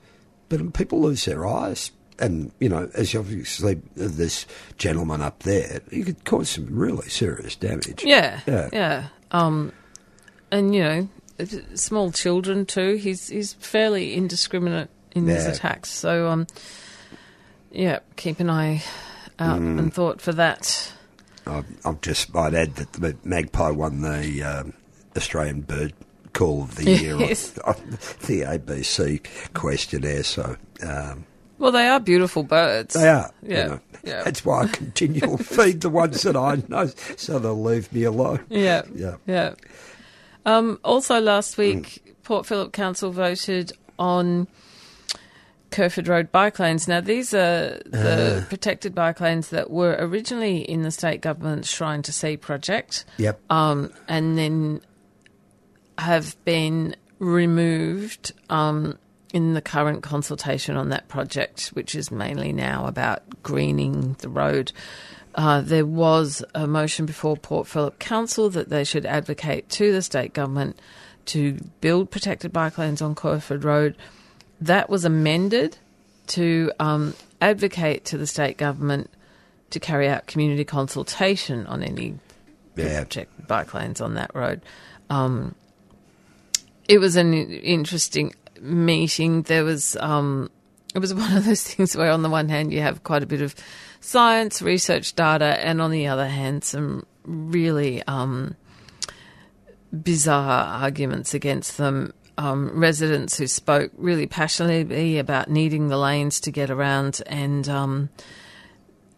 but 0.48 0.72
people 0.72 1.00
lose 1.00 1.24
their 1.26 1.46
eyes. 1.46 1.90
And 2.20 2.52
you 2.60 2.68
know, 2.68 2.90
as 2.94 3.12
you 3.14 3.20
obviously 3.20 3.80
this 3.94 4.46
gentleman 4.76 5.22
up 5.22 5.42
there, 5.44 5.80
you 5.90 6.04
could 6.04 6.24
cause 6.24 6.50
some 6.50 6.66
really 6.70 7.08
serious 7.08 7.56
damage. 7.56 8.04
Yeah, 8.04 8.40
Yeah. 8.46 8.68
yeah. 8.72 9.08
Um, 9.32 9.72
and 10.50 10.74
you 10.74 10.82
know, 10.82 11.08
small 11.74 12.12
children 12.12 12.66
too. 12.66 12.94
He's 12.96 13.28
he's 13.28 13.54
fairly 13.54 14.14
indiscriminate 14.14 14.90
in 15.12 15.26
his 15.26 15.46
attacks. 15.46 15.90
So 15.90 16.28
um, 16.28 16.46
yeah, 17.72 18.00
keep 18.16 18.40
an 18.40 18.50
eye 18.50 18.82
out 19.38 19.60
Mm. 19.60 19.78
and 19.78 19.94
thought 19.94 20.20
for 20.20 20.32
that. 20.32 20.92
I, 21.46 21.64
I 21.84 21.92
just 22.02 22.34
might 22.34 22.52
add 22.54 22.76
that 22.76 22.92
the 22.92 23.16
magpie 23.24 23.70
won 23.70 24.02
the 24.02 24.42
um, 24.42 24.74
Australian 25.16 25.62
Bird 25.62 25.94
Call 26.34 26.64
of 26.64 26.74
the 26.76 26.90
Year 27.00 27.14
on, 27.14 27.22
on 27.22 27.90
the 28.26 28.42
ABC 28.42 29.24
questionnaire. 29.54 30.22
So 30.22 30.56
um, 30.86 31.24
Well, 31.60 31.70
they 31.72 31.86
are 31.86 32.00
beautiful 32.00 32.42
birds. 32.42 32.94
they 32.94 33.08
are. 33.08 33.30
you 33.42 33.54
Yeah, 33.54 33.66
know. 33.66 33.80
yeah. 34.02 34.22
That's 34.24 34.44
why 34.44 34.62
I 34.62 34.66
continue 34.66 35.20
to 35.20 35.36
feed 35.44 35.82
the 35.82 35.90
ones 35.90 36.22
that 36.22 36.34
I 36.36 36.62
know, 36.68 36.86
so 37.16 37.38
they'll 37.38 37.62
leave 37.62 37.92
me 37.92 38.02
alone. 38.04 38.44
Yeah. 38.48 38.82
Yeah. 38.94 39.16
Yeah. 39.26 39.54
Um, 40.46 40.80
also, 40.82 41.20
last 41.20 41.56
week, 41.58 42.16
Port 42.24 42.46
Phillip 42.46 42.72
Council 42.72 43.12
voted 43.12 43.72
on 43.98 44.48
Kerferd 45.70 46.08
Road 46.08 46.32
bike 46.32 46.58
lanes. 46.58 46.88
Now, 46.88 47.00
these 47.02 47.32
are 47.34 47.78
the 47.84 48.44
protected 48.48 48.94
bike 48.94 49.20
lanes 49.20 49.50
that 49.50 49.70
were 49.70 49.96
originally 50.00 50.58
in 50.62 50.82
the 50.82 50.90
state 50.90 51.20
government's 51.20 51.70
Shrine 51.70 52.02
to 52.02 52.12
Sea 52.12 52.36
project 52.38 53.04
Yep. 53.18 53.38
um, 53.50 53.92
and 54.08 54.36
then 54.38 54.80
have 55.98 56.42
been 56.46 56.96
removed 57.18 58.32
um, 58.48 58.98
in 59.32 59.54
the 59.54 59.60
current 59.62 60.02
consultation 60.02 60.76
on 60.76 60.88
that 60.88 61.08
project, 61.08 61.68
which 61.68 61.94
is 61.94 62.10
mainly 62.10 62.52
now 62.52 62.86
about 62.86 63.22
greening 63.42 64.16
the 64.20 64.28
road. 64.28 64.72
Uh, 65.34 65.60
there 65.60 65.86
was 65.86 66.42
a 66.54 66.66
motion 66.66 67.06
before 67.06 67.36
Port 67.36 67.68
Phillip 67.68 67.98
Council 68.00 68.50
that 68.50 68.68
they 68.68 68.82
should 68.82 69.06
advocate 69.06 69.68
to 69.70 69.92
the 69.92 70.02
state 70.02 70.32
government 70.32 70.78
to 71.26 71.58
build 71.80 72.10
protected 72.10 72.52
bike 72.52 72.76
lanes 72.78 73.00
on 73.00 73.14
Kerferd 73.14 73.62
Road. 73.62 73.96
That 74.60 74.90
was 74.90 75.04
amended 75.04 75.78
to 76.28 76.72
um, 76.80 77.14
advocate 77.40 78.04
to 78.06 78.18
the 78.18 78.26
state 78.26 78.56
government 78.56 79.10
to 79.70 79.78
carry 79.78 80.08
out 80.08 80.26
community 80.26 80.64
consultation 80.64 81.66
on 81.66 81.84
any 81.84 82.18
Yeah. 82.74 83.04
protected 83.04 83.46
bike 83.46 83.72
lanes 83.74 84.00
on 84.00 84.14
that 84.14 84.34
road. 84.34 84.62
Um, 85.08 85.54
it 86.88 86.98
was 86.98 87.14
an 87.14 87.32
interesting 87.34 88.34
meeting. 88.60 89.42
There 89.42 89.64
was 89.64 89.96
um, 89.96 90.50
it 90.94 90.98
was 90.98 91.14
one 91.24 91.36
of 91.36 91.44
those 91.44 91.62
things 91.62 91.96
where, 91.96 92.10
on 92.10 92.22
the 92.22 92.30
one 92.30 92.48
hand, 92.48 92.72
you 92.72 92.80
have 92.80 93.02
quite 93.02 93.22
a 93.22 93.26
bit 93.26 93.42
of 93.42 93.54
science, 94.00 94.62
research 94.62 95.14
data, 95.14 95.64
and 95.64 95.80
on 95.80 95.90
the 95.90 96.06
other 96.06 96.28
hand, 96.28 96.64
some 96.64 97.04
really 97.24 98.02
um, 98.04 98.56
bizarre 100.02 100.82
arguments 100.82 101.34
against 101.34 101.76
them. 101.78 102.12
um, 102.38 102.70
residents 102.78 103.36
who 103.36 103.46
spoke 103.46 103.92
really 103.98 104.26
passionately 104.26 105.18
about 105.18 105.50
needing 105.50 105.88
the 105.88 105.98
lanes 105.98 106.40
to 106.40 106.50
get 106.50 106.70
around, 106.70 107.20
and 107.26 107.68
um, 107.68 108.08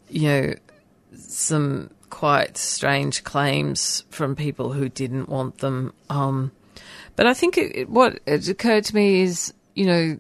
you 0.09 0.29
know, 0.29 0.55
some 1.17 1.91
quite 2.11 2.59
strange 2.59 3.23
claims 3.25 4.05
from 4.11 4.35
people 4.35 4.73
who 4.73 4.89
didn't 4.89 5.29
want 5.29 5.59
them. 5.59 5.95
Um, 6.11 6.51
but 7.17 7.27
I 7.27 7.35
think 7.35 7.59
it, 7.59 7.77
it, 7.77 7.89
what 7.91 8.21
it 8.27 8.49
occurred 8.49 8.85
to 8.85 8.95
me 8.95 9.23
is, 9.23 9.53
you 9.75 9.87
know, 9.87 10.19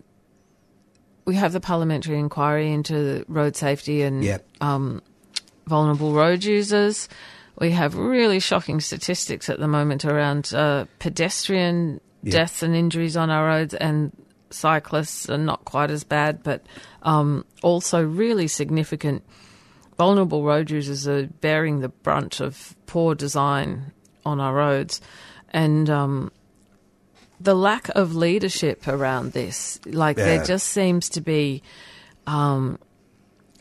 we 1.24 1.34
have 1.36 1.52
the 1.52 1.60
parliamentary 1.60 2.18
inquiry 2.18 2.72
into 2.72 3.24
road 3.28 3.54
safety 3.56 4.02
and 4.02 4.24
Yep. 4.24 4.46
um, 4.60 5.02
vulnerable 5.66 6.12
road 6.12 6.42
users. 6.44 7.08
We 7.58 7.70
have 7.72 7.94
really 7.94 8.40
shocking 8.40 8.80
statistics 8.80 9.48
at 9.48 9.58
the 9.60 9.68
moment 9.68 10.04
around 10.04 10.52
uh, 10.54 10.86
pedestrian 10.98 12.00
Yep. 12.24 12.32
deaths 12.32 12.62
and 12.62 12.74
injuries 12.74 13.16
on 13.16 13.30
our 13.30 13.46
roads, 13.46 13.74
and 13.74 14.12
cyclists 14.50 15.28
are 15.28 15.38
not 15.38 15.64
quite 15.64 15.90
as 15.90 16.04
bad, 16.04 16.42
but 16.44 16.64
um, 17.02 17.44
also 17.62 18.02
really 18.04 18.46
significant. 18.46 19.22
Vulnerable 19.98 20.44
road 20.44 20.70
users 20.70 21.06
are 21.08 21.26
bearing 21.26 21.80
the 21.80 21.88
brunt 21.88 22.40
of 22.40 22.76
poor 22.86 23.14
design 23.16 23.92
on 24.24 24.40
our 24.40 24.54
roads, 24.54 25.00
and 25.50 25.90
um, 25.90 26.30
the 27.42 27.54
lack 27.54 27.88
of 27.90 28.14
leadership 28.14 28.86
around 28.86 29.32
this. 29.32 29.80
Like 29.86 30.16
Yeah. 30.18 30.24
there 30.24 30.44
just 30.44 30.68
seems 30.68 31.08
to 31.10 31.20
be 31.20 31.62
um, 32.26 32.78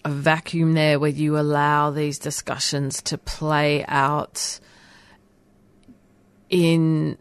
a 0.05 0.09
vacuum 0.11 0.73
there 0.73 0.99
where 0.99 1.09
you 1.09 1.37
allow 1.37 1.89
these 1.91 2.19
discussions 2.19 3.01
to 3.03 3.17
play 3.17 3.83
out 3.87 4.59
in 6.49 7.17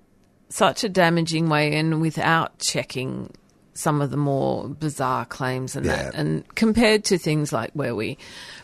such 0.49 0.83
a 0.85 0.89
damaging 0.89 1.49
way 1.49 1.75
and 1.77 2.01
without 2.01 2.59
checking 2.59 3.33
some 3.75 4.01
of 4.03 4.11
the 4.11 4.17
more 4.17 4.69
bizarre 4.69 5.25
claims 5.25 5.77
and 5.77 5.87
that. 5.87 6.15
And 6.15 6.45
compared 6.57 7.05
to 7.05 7.19
things 7.19 7.53
like 7.53 7.71
where 7.73 7.95
we 7.95 8.19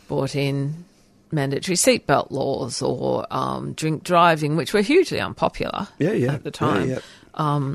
brought 0.09 0.35
in 0.35 0.85
mandatory 1.33 1.77
seatbelt 1.77 2.31
laws 2.31 2.83
or 2.83 3.27
um, 3.31 3.73
drink 3.73 4.03
driving, 4.03 4.57
which 4.57 4.75
were 4.75 4.81
hugely 4.83 5.21
unpopular 5.21 5.89
Yeah, 5.99 6.13
yeah. 6.13 6.35
at 6.35 6.45
the 6.45 6.51
time. 6.51 6.89
Yeah, 6.91 6.99
yeah. 7.39 7.75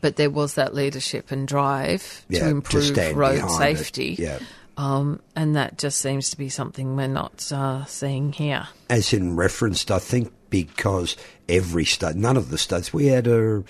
But 0.00 0.16
there 0.16 0.30
was 0.30 0.54
that 0.54 0.74
leadership 0.74 1.30
and 1.30 1.46
drive 1.46 2.24
Yeah, 2.28 2.40
to 2.40 2.48
improve 2.50 2.84
stand 2.84 3.16
road 3.16 3.48
safety. 3.50 4.16
Yeah. 4.18 4.38
Um, 4.76 5.20
and 5.36 5.54
that 5.54 5.78
just 5.78 6.00
seems 6.00 6.30
to 6.30 6.36
be 6.36 6.48
something 6.48 6.96
we're 6.96 7.06
not 7.06 7.52
uh, 7.52 7.84
seeing 7.84 8.32
here. 8.32 8.66
as 8.90 9.12
in 9.12 9.36
referenced, 9.36 9.90
I 9.90 10.00
think 10.00 10.32
because 10.50 11.16
every 11.48 11.84
state, 11.84 12.16
none 12.16 12.36
of 12.36 12.50
the 12.50 12.58
states, 12.58 12.92
we 12.92 13.06
had 13.06 13.26
a, 13.28 13.62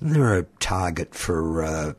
there 0.00 0.38
a 0.38 0.44
target 0.60 1.14
for 1.14 1.62
uh, 1.64 1.92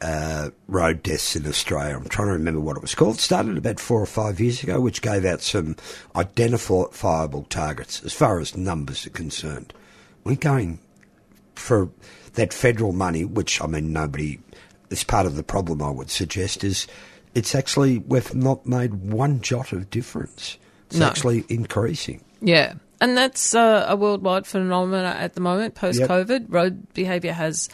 uh, 0.00 0.50
road 0.68 1.02
deaths 1.02 1.34
in 1.36 1.46
Australia. 1.46 1.96
I'm 1.96 2.08
trying 2.08 2.28
to 2.28 2.32
remember 2.34 2.60
what 2.60 2.76
it 2.76 2.82
was 2.82 2.94
called. 2.94 3.16
It 3.16 3.20
started 3.20 3.58
about 3.58 3.80
four 3.80 4.00
or 4.00 4.06
five 4.06 4.40
years 4.40 4.62
ago, 4.62 4.80
which 4.80 5.02
gave 5.02 5.24
out 5.24 5.42
some 5.42 5.76
identifiable 6.14 7.44
targets 7.44 8.02
as 8.04 8.12
far 8.12 8.38
as 8.38 8.56
numbers 8.56 9.06
are 9.06 9.10
concerned. 9.10 9.72
We're 10.24 10.36
going 10.36 10.78
for 11.54 11.90
that 12.38 12.54
federal 12.54 12.92
money, 12.92 13.24
which 13.24 13.60
I 13.60 13.66
mean, 13.66 13.92
nobody. 13.92 14.38
It's 14.90 15.04
part 15.04 15.26
of 15.26 15.36
the 15.36 15.42
problem. 15.42 15.82
I 15.82 15.90
would 15.90 16.10
suggest 16.10 16.64
is 16.64 16.86
it's 17.34 17.54
actually 17.54 17.98
we've 17.98 18.34
not 18.34 18.64
made 18.66 18.94
one 18.94 19.40
jot 19.42 19.72
of 19.72 19.90
difference. 19.90 20.56
It's 20.86 20.96
No. 20.96 21.06
actually 21.06 21.44
increasing. 21.48 22.24
Yeah. 22.40 22.74
And 23.00 23.16
that's 23.16 23.54
uh, 23.54 23.86
a 23.88 23.94
worldwide 23.96 24.46
phenomenon 24.46 25.04
at 25.04 25.34
the 25.34 25.40
moment, 25.40 25.74
post 25.74 26.00
COVID. 26.00 26.46
Road 26.48 26.92
behaviour 26.94 27.32
has 27.32 27.68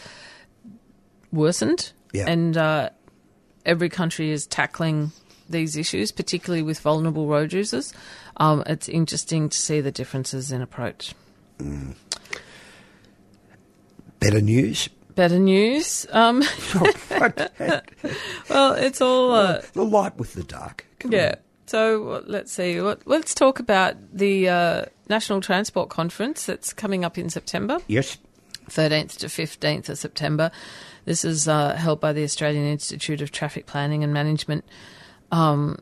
worsened. 1.33 1.93
Yeah. 2.13 2.27
And 2.29 2.57
uh, 2.57 2.91
every 3.65 3.89
country 3.89 4.31
is 4.31 4.47
tackling 4.47 5.13
these 5.49 5.77
issues, 5.77 6.11
particularly 6.13 6.63
with 6.63 6.81
vulnerable 6.81 7.27
road 7.27 7.53
users. 7.53 7.93
Um, 8.39 8.63
it's 8.67 8.89
interesting 8.89 9.49
to 9.49 9.57
see 9.57 9.81
the 9.81 9.93
differences 9.93 10.51
in 10.51 10.63
approach. 10.63 11.15
Better 14.25 14.41
news. 14.41 14.89
Better 15.15 15.39
news. 15.39 16.07
Um, 16.11 16.41
well, 18.49 18.73
it's 18.73 19.01
all. 19.01 19.33
Uh, 19.33 19.63
light 19.75 20.17
with 20.17 20.33
the 20.35 20.43
dark. 20.43 20.87
Come 20.99 21.13
Yeah. 21.13 21.29
on. 21.29 21.35
So 21.67 22.23
let's 22.27 22.51
see. 22.53 22.81
Let's 22.81 23.35
talk 23.35 23.59
about 23.61 23.97
the 24.13 24.49
uh, 24.49 24.85
National 25.09 25.41
Transport 25.41 25.89
Conference 25.91 26.47
that's 26.47 26.73
coming 26.73 27.05
up 27.05 27.17
in 27.19 27.29
September, 27.31 27.79
Yes. 27.87 28.19
13th 28.71 29.19
to 29.19 29.27
15th 29.27 29.89
of 29.91 29.99
September. 29.99 30.51
This 31.05 31.25
is 31.25 31.47
uh, 31.49 31.75
held 31.75 32.01
by 32.01 32.13
the 32.13 32.23
Australian 32.25 32.65
Institute 32.67 33.21
of 33.23 33.31
Traffic 33.31 33.67
Planning 33.67 34.03
and 34.05 34.13
Management. 34.13 34.65
Um, 35.33 35.79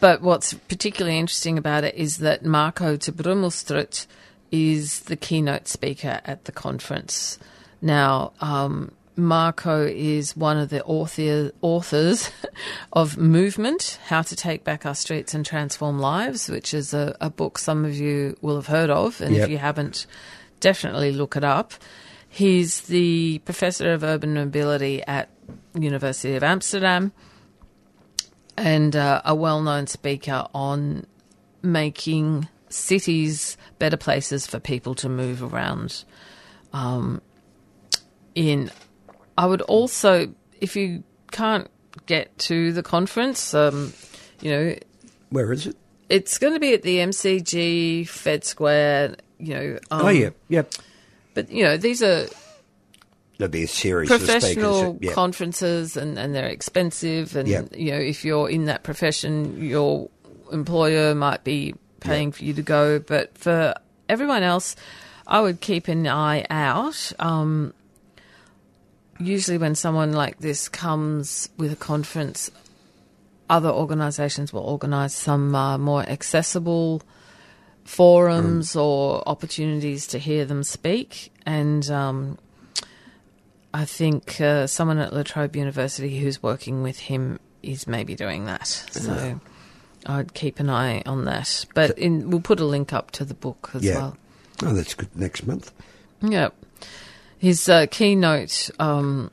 but 0.00 0.20
what's 0.22 0.52
particularly 0.54 1.18
interesting 1.18 1.56
about 1.58 1.84
it 1.84 1.94
is 1.94 2.18
that 2.18 2.44
Marco 2.44 2.96
de 2.96 3.12
Brömmelstroet 3.12 4.06
is 4.50 5.00
the 5.00 5.16
keynote 5.16 5.68
speaker 5.68 6.20
at 6.24 6.44
the 6.44 6.52
conference. 6.52 7.38
Now, 7.82 8.32
um, 8.40 8.92
Marco 9.16 9.84
is 9.86 10.36
one 10.36 10.58
of 10.58 10.68
the 10.68 10.84
author, 10.84 11.50
authors 11.62 12.30
of 12.92 13.16
Movement 13.16 13.98
How 14.06 14.22
to 14.22 14.36
Take 14.36 14.62
Back 14.64 14.84
Our 14.84 14.94
Streets 14.94 15.34
and 15.34 15.44
Transform 15.44 15.98
Lives, 15.98 16.48
which 16.48 16.74
is 16.74 16.92
a, 16.92 17.16
a 17.20 17.30
book 17.30 17.58
some 17.58 17.84
of 17.84 17.94
you 17.94 18.36
will 18.40 18.56
have 18.56 18.66
heard 18.66 18.90
of. 18.90 19.20
And 19.20 19.34
Yep. 19.34 19.44
if 19.44 19.50
you 19.50 19.58
haven't, 19.58 20.06
definitely 20.60 21.12
look 21.12 21.36
it 21.36 21.44
up. 21.44 21.72
He's 22.28 22.82
the 22.82 23.38
professor 23.44 23.92
of 23.92 24.02
urban 24.04 24.34
mobility 24.34 25.02
at 25.04 25.30
University 25.74 26.34
of 26.34 26.42
Amsterdam 26.42 27.12
and 28.56 28.94
uh, 28.96 29.22
a 29.24 29.34
well-known 29.34 29.86
speaker 29.86 30.46
on 30.54 31.06
making 31.62 32.48
cities 32.68 33.56
better 33.78 33.96
places 33.96 34.46
for 34.46 34.58
people 34.60 34.94
to 34.96 35.08
move 35.08 35.42
around 35.42 36.04
um, 36.72 37.20
in. 38.34 38.70
I 39.38 39.46
would 39.46 39.60
also, 39.62 40.32
if 40.60 40.76
you 40.76 41.04
can't 41.30 41.68
get 42.06 42.36
to 42.38 42.72
the 42.72 42.82
conference, 42.82 43.52
um, 43.54 43.92
you 44.40 44.50
know, 44.50 44.76
Where 45.30 45.52
is 45.52 45.66
it? 45.66 45.76
it's 46.08 46.38
going 46.38 46.54
to 46.54 46.60
be 46.60 46.72
at 46.72 46.82
the 46.82 46.98
MCG, 46.98 48.08
Fed 48.08 48.44
Square, 48.44 49.16
you 49.38 49.54
know. 49.54 49.78
Um, 49.90 50.06
oh, 50.06 50.08
yeah. 50.08 50.30
Yep. 50.48 50.72
But, 51.34 51.50
you 51.50 51.64
know, 51.64 51.76
these 51.76 52.02
are 52.02 52.26
There'll 53.38 53.50
be 53.50 53.64
a 53.64 53.68
series 53.68 54.10
of 54.10 54.20
professional 54.20 54.92
speakers. 54.94 54.98
Yeah. 55.02 55.12
conferences 55.12 55.96
and, 55.98 56.18
and 56.18 56.34
they're 56.34 56.46
expensive. 56.48 57.36
And, 57.36 57.46
Yeah. 57.46 57.62
you 57.74 57.90
know, 57.90 57.98
if 57.98 58.24
you're 58.24 58.48
in 58.48 58.64
that 58.66 58.82
profession, 58.82 59.62
your 59.62 60.08
employer 60.50 61.14
might 61.14 61.44
be 61.44 61.74
paying 62.00 62.32
for 62.32 62.44
you 62.44 62.54
to 62.54 62.62
go. 62.62 62.98
But 62.98 63.36
for 63.36 63.74
everyone 64.08 64.42
else, 64.42 64.76
I 65.26 65.40
would 65.40 65.60
keep 65.60 65.88
an 65.88 66.06
eye 66.06 66.46
out. 66.50 67.12
Um, 67.18 67.74
usually, 69.18 69.58
when 69.58 69.74
someone 69.74 70.12
like 70.12 70.38
this 70.38 70.68
comes 70.68 71.48
with 71.56 71.72
a 71.72 71.76
conference, 71.76 72.50
other 73.48 73.70
organisations 73.70 74.52
will 74.52 74.62
organise 74.62 75.14
some 75.14 75.54
uh, 75.54 75.78
more 75.78 76.02
accessible 76.02 77.02
forums 77.84 78.74
or 78.74 79.22
opportunities 79.28 80.06
to 80.08 80.18
hear 80.18 80.44
them 80.44 80.64
speak. 80.64 81.32
And 81.44 81.88
um, 81.90 82.38
I 83.72 83.84
think 83.84 84.40
uh, 84.40 84.66
someone 84.66 84.98
at 84.98 85.12
La 85.12 85.22
Trobe 85.22 85.56
University 85.56 86.18
who's 86.18 86.42
working 86.42 86.82
with 86.82 86.98
him 86.98 87.38
is 87.62 87.86
maybe 87.86 88.14
doing 88.14 88.46
that. 88.46 88.66
So 88.66 89.40
I'd 90.06 90.34
keep 90.34 90.60
an 90.60 90.70
eye 90.70 91.02
on 91.06 91.24
that. 91.26 91.66
But 91.74 91.98
in, 91.98 92.30
we'll 92.30 92.40
put 92.40 92.60
a 92.60 92.64
link 92.64 92.92
up 92.92 93.10
to 93.12 93.24
the 93.24 93.34
book 93.34 93.70
as 93.74 93.82
Yeah. 93.84 93.96
well. 93.96 94.16
Oh, 94.64 94.72
that's 94.72 94.94
good. 94.94 95.14
Next 95.16 95.46
month. 95.46 95.72
Yep. 96.22 96.54
His 97.38 97.68
uh, 97.68 97.86
keynote 97.90 98.70
um, 98.78 99.30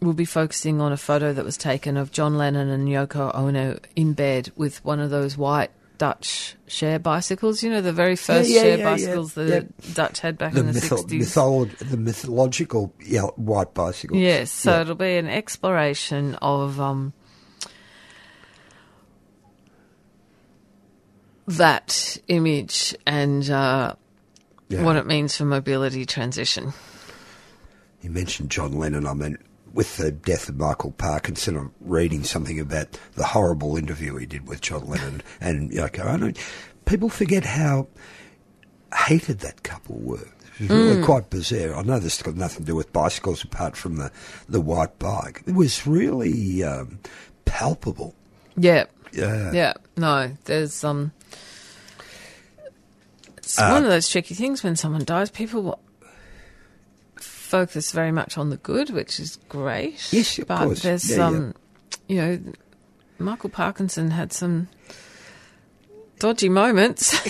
will 0.00 0.14
be 0.14 0.24
focusing 0.24 0.80
on 0.80 0.92
a 0.92 0.96
photo 0.96 1.32
that 1.32 1.44
was 1.44 1.56
taken 1.56 1.96
of 1.96 2.10
John 2.10 2.36
Lennon 2.36 2.68
and 2.68 2.88
Yoko 2.88 3.32
Ono 3.34 3.78
in 3.94 4.12
bed 4.14 4.50
with 4.56 4.84
one 4.84 4.98
of 4.98 5.10
those 5.10 5.36
white 5.36 5.70
Dutch 5.98 6.56
share 6.66 6.98
bicycles. 6.98 7.62
You 7.62 7.70
know, 7.70 7.80
the 7.80 7.92
very 7.92 8.16
first 8.16 8.50
yeah, 8.50 8.62
share 8.62 8.70
yeah, 8.70 8.76
yeah. 8.78 8.84
bicycles 8.84 9.34
the. 9.34 9.68
Dutch 9.94 10.18
had 10.18 10.36
back 10.36 10.54
The, 10.54 10.60
in 10.60 10.66
the 10.66 10.72
mytho- 10.72 11.04
60s. 11.06 11.20
mytholo- 11.20 11.76
the 11.90 11.96
mythological 11.96 12.92
yeah, 13.06 13.22
white 13.36 13.72
bicycle. 13.74 14.16
Yes, 14.16 14.50
so 14.50 14.72
Yeah. 14.72 14.80
it'll 14.80 14.94
be 14.96 15.16
an 15.16 15.28
exploration 15.28 16.34
of 16.42 16.80
um, 16.80 17.12
that 21.48 22.16
image 22.28 22.94
and 23.06 23.48
uh, 23.50 23.94
Yeah. 24.68 24.82
what 24.82 24.96
it 24.96 25.06
means 25.06 25.36
for 25.36 25.44
mobility 25.44 26.06
transition. 26.06 26.72
You 28.02 28.10
mentioned 28.10 28.50
John 28.50 28.72
Lennon. 28.72 29.06
I 29.06 29.14
mean, 29.14 29.38
with 29.72 29.96
the 29.96 30.10
death 30.10 30.48
of 30.48 30.56
Michael 30.56 30.92
Parkinson, 30.92 31.56
I'm 31.56 31.72
reading 31.80 32.24
something 32.24 32.58
about 32.60 32.98
the 33.14 33.24
horrible 33.24 33.76
interview 33.76 34.16
he 34.16 34.26
did 34.26 34.46
with 34.46 34.60
John 34.60 34.86
Lennon 34.88 35.22
and 35.40 35.70
Yoko 35.70 36.04
Ono. 36.06 36.32
People 36.84 37.08
forget 37.08 37.44
how 37.44 37.86
hated 39.06 39.38
that 39.40 39.62
couple 39.62 39.96
were. 39.96 40.28
It 40.60 40.68
was 40.68 40.70
really 40.70 41.02
quite 41.02 41.30
bizarre. 41.30 41.74
I 41.74 41.82
know 41.82 41.98
this 41.98 42.18
has 42.18 42.22
got 42.22 42.36
nothing 42.36 42.60
to 42.60 42.66
do 42.66 42.76
with 42.76 42.92
bicycles 42.92 43.42
apart 43.42 43.76
from 43.76 43.96
the, 43.96 44.12
the 44.48 44.60
white 44.60 44.98
bike. 44.98 45.42
It 45.46 45.54
was 45.54 45.86
really 45.86 46.62
um, 46.62 46.98
palpable. 47.46 48.14
Yeah. 48.56 48.84
Yeah. 49.12 49.50
Yeah. 49.52 49.74
No, 49.96 50.36
there's 50.44 50.84
um. 50.84 51.12
It's 53.52 53.60
Uh, 53.60 53.68
one 53.70 53.84
of 53.84 53.90
those 53.90 54.08
tricky 54.08 54.34
things 54.34 54.62
when 54.62 54.76
someone 54.76 55.04
dies. 55.04 55.30
People 55.30 55.78
focus 57.16 57.92
very 57.92 58.10
much 58.10 58.38
on 58.38 58.48
the 58.48 58.56
good, 58.56 58.88
which 58.88 59.20
is 59.20 59.38
great. 59.50 60.00
Yes, 60.10 60.38
of 60.38 60.48
but 60.48 60.64
course. 60.64 60.82
there's 60.82 61.10
Yeah, 61.10 61.16
yeah. 61.18 61.26
um, 61.26 61.54
you 62.08 62.16
know, 62.16 62.40
Michael 63.18 63.50
Parkinson 63.50 64.10
had 64.10 64.32
some 64.32 64.68
dodgy 66.18 66.48
moments. 66.48 67.14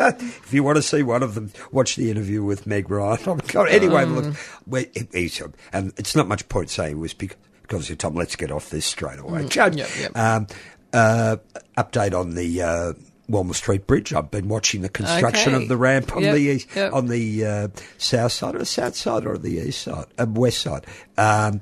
If 0.00 0.52
you 0.52 0.62
want 0.62 0.76
to 0.76 0.82
see 0.82 1.02
one 1.02 1.22
of 1.24 1.34
them, 1.34 1.50
watch 1.72 1.96
the 1.96 2.10
interview 2.10 2.42
with 2.44 2.66
Meg 2.66 2.88
Ryan. 2.90 3.18
Oh, 3.26 3.34
God. 3.48 3.68
Anyway, 3.68 4.02
Um. 4.04 4.14
look, 4.16 4.36
we- 4.66 4.90
he- 4.94 5.08
he's, 5.22 5.40
uh, 5.40 5.48
and 5.72 5.92
it's 5.96 6.14
not 6.14 6.28
much 6.28 6.48
point 6.48 6.70
saying 6.70 6.92
it 6.96 7.00
was 7.00 7.14
because, 7.14 7.36
because 7.62 7.88
Tom. 7.96 8.14
Let's 8.14 8.36
get 8.36 8.50
off 8.52 8.70
this 8.70 8.86
straight 8.86 9.18
away. 9.18 9.46
Judge, 9.46 9.74
Mm, 9.74 9.78
yep, 9.78 9.90
yep. 9.98 10.16
Um, 10.16 10.46
uh, 10.92 11.36
update 11.76 12.14
on 12.18 12.34
the 12.34 12.62
uh, 12.62 12.92
Walmer 13.28 13.54
Street 13.54 13.86
Bridge. 13.86 14.12
I've 14.14 14.30
been 14.30 14.48
watching 14.48 14.82
the 14.82 14.88
construction 14.88 15.54
Okay. 15.54 15.62
of 15.62 15.68
the 15.68 15.76
ramp 15.76 16.16
on 16.16 16.22
Yep, 16.22 16.34
the 16.34 16.40
east, 16.40 16.68
yep. 16.74 16.92
on 16.92 17.06
the 17.08 17.44
uh, 17.44 17.68
south 17.98 18.32
side 18.32 18.54
or 18.54 18.58
the 18.60 18.64
south 18.66 18.96
side 18.96 19.26
or 19.26 19.36
the 19.38 19.58
east 19.58 19.82
side, 19.82 20.06
uh, 20.18 20.26
west 20.28 20.60
side. 20.60 20.86
Um, 21.16 21.60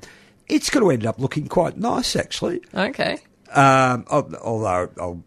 it's 0.48 0.70
going 0.70 0.84
to 0.84 0.90
end 0.92 1.04
up 1.06 1.18
looking 1.18 1.48
quite 1.48 1.76
nice, 1.76 2.14
actually. 2.16 2.60
okay. 2.72 3.18
Um, 3.52 4.04
although 4.10 4.90
I'll 5.00 5.22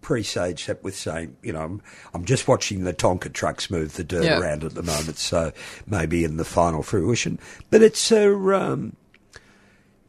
presage 0.00 0.66
that 0.66 0.82
with 0.84 0.94
saying, 0.96 1.36
you 1.42 1.52
know, 1.52 1.60
I'm, 1.62 1.82
I'm 2.12 2.24
just 2.24 2.46
watching 2.46 2.84
the 2.84 2.92
Tonka 2.92 3.32
trucks 3.32 3.70
move 3.70 3.94
the 3.94 4.04
dirt 4.04 4.24
Yeah. 4.24 4.38
around 4.40 4.64
at 4.64 4.74
the 4.74 4.82
moment, 4.82 5.16
so 5.18 5.52
maybe 5.86 6.24
in 6.24 6.36
the 6.36 6.44
final 6.44 6.82
fruition. 6.82 7.38
But 7.70 7.82
it's 7.82 8.10
a 8.12 8.32
um, 8.54 8.96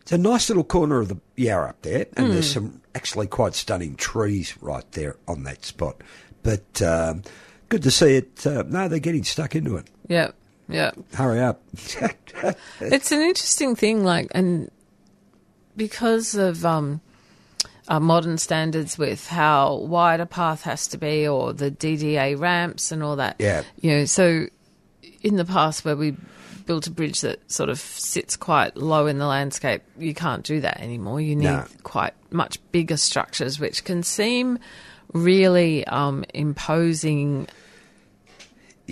it's 0.05 0.11
a 0.11 0.19
nice 0.19 0.49
little 0.49 0.63
corner 0.63 0.99
of 0.99 1.07
the 1.07 1.17
Yarra 1.35 1.69
up 1.69 1.81
there, 1.81 2.05
and 2.15 2.31
there's 2.31 2.51
some 2.51 2.79
actually 2.93 3.25
quite 3.25 3.55
stunning 3.55 3.95
trees 3.95 4.55
right 4.61 4.85
there 4.91 5.15
on 5.27 5.45
that 5.45 5.65
spot. 5.65 5.99
But 6.43 6.79
um, 6.83 7.23
good 7.69 7.81
to 7.81 7.89
see 7.89 8.17
it. 8.17 8.45
Uh, 8.45 8.63
no, 8.67 8.87
they're 8.87 8.99
getting 8.99 9.23
stuck 9.23 9.55
into 9.55 9.77
it. 9.77 9.87
Yeah. 10.07 10.29
Yeah. 10.69 10.91
Hurry 11.15 11.41
up. 11.41 11.63
It's 12.79 13.11
an 13.11 13.21
interesting 13.21 13.75
thing, 13.75 14.03
like, 14.03 14.27
and 14.29 14.69
because 15.75 16.35
of 16.35 16.63
um, 16.63 17.01
uh, 17.87 17.99
modern 17.99 18.37
standards 18.37 18.99
with 18.99 19.27
how 19.27 19.73
wide 19.73 20.19
a 20.19 20.27
path 20.27 20.61
has 20.61 20.85
to 20.89 20.99
be, 20.99 21.27
or 21.27 21.51
the 21.51 21.71
DDA 21.71 22.39
ramps 22.39 22.91
and 22.91 23.01
all 23.01 23.15
that. 23.15 23.37
Yeah. 23.39 23.63
You 23.81 23.89
know, 23.89 24.05
so 24.05 24.45
in 25.23 25.37
the 25.37 25.45
past 25.45 25.83
where 25.83 25.95
we 25.95 26.15
built 26.65 26.87
a 26.87 26.91
bridge 26.91 27.21
that 27.21 27.49
sort 27.51 27.69
of 27.69 27.79
sits 27.79 28.35
quite 28.37 28.75
low 28.75 29.07
in 29.07 29.17
the 29.19 29.27
landscape, 29.27 29.81
you 29.97 30.13
can't 30.13 30.43
do 30.43 30.61
that 30.61 30.79
anymore. 30.79 31.21
You 31.21 31.35
need 31.35 31.45
No. 31.45 31.65
quite 31.83 32.13
much 32.31 32.59
bigger 32.71 32.97
structures, 32.97 33.59
which 33.59 33.83
can 33.83 34.03
seem 34.03 34.59
really 35.13 35.85
um, 35.87 36.25
imposing. 36.33 37.47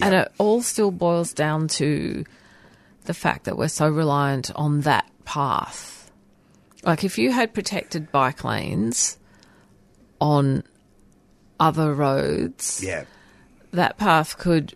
And 0.02 0.16
it 0.16 0.32
all 0.38 0.62
still 0.62 0.92
boils 0.92 1.34
down 1.34 1.68
to 1.70 2.24
the 3.06 3.14
fact 3.14 3.46
that 3.46 3.58
we're 3.58 3.68
so 3.68 3.88
reliant 3.90 4.52
on 4.56 4.82
that 4.82 5.10
path. 5.26 6.12
Like 6.84 7.04
if 7.04 7.18
you 7.18 7.32
had 7.32 7.54
protected 7.54 8.12
bike 8.12 8.44
lanes 8.44 9.18
on 10.20 10.64
other 11.60 11.94
roads, 11.94 12.82
yeah. 12.84 13.06
that 13.72 13.98
path 13.98 14.38
could 14.38 14.76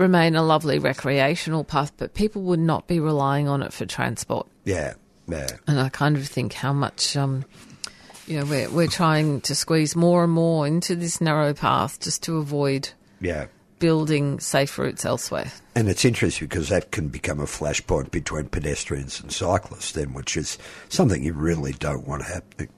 remain 0.00 0.34
a 0.34 0.42
lovely 0.42 0.78
recreational 0.78 1.62
path, 1.62 1.92
but 1.98 2.14
people 2.14 2.42
would 2.42 2.58
not 2.58 2.88
be 2.88 2.98
relying 2.98 3.46
on 3.48 3.62
it 3.62 3.72
for 3.72 3.84
transport. 3.86 4.46
Yeah. 4.64 4.94
Yeah. 5.28 5.46
And 5.68 5.78
I 5.78 5.90
kind 5.90 6.16
of 6.16 6.26
think 6.26 6.54
how 6.54 6.72
much, 6.72 7.16
um, 7.16 7.44
you 8.26 8.40
know, 8.40 8.46
we're, 8.46 8.70
we're 8.70 8.88
trying 8.88 9.42
to 9.42 9.54
squeeze 9.54 9.94
more 9.94 10.24
and 10.24 10.32
more 10.32 10.66
into 10.66 10.96
this 10.96 11.20
narrow 11.20 11.52
path 11.54 12.00
just 12.00 12.22
to 12.24 12.38
avoid 12.38 12.88
Yeah. 13.20 13.46
building 13.78 14.40
safe 14.40 14.76
routes 14.78 15.04
elsewhere. 15.04 15.52
And 15.76 15.88
it's 15.88 16.04
interesting 16.04 16.48
because 16.48 16.70
that 16.70 16.90
can 16.90 17.08
become 17.08 17.38
a 17.38 17.44
flashpoint 17.44 18.10
between 18.10 18.46
pedestrians 18.48 19.20
and 19.20 19.30
cyclists, 19.30 19.92
then, 19.92 20.14
which 20.14 20.36
is 20.36 20.58
something 20.88 21.22
you 21.22 21.34
really 21.34 21.72
don't 21.74 22.08
want 22.08 22.24
happening. 22.24 22.70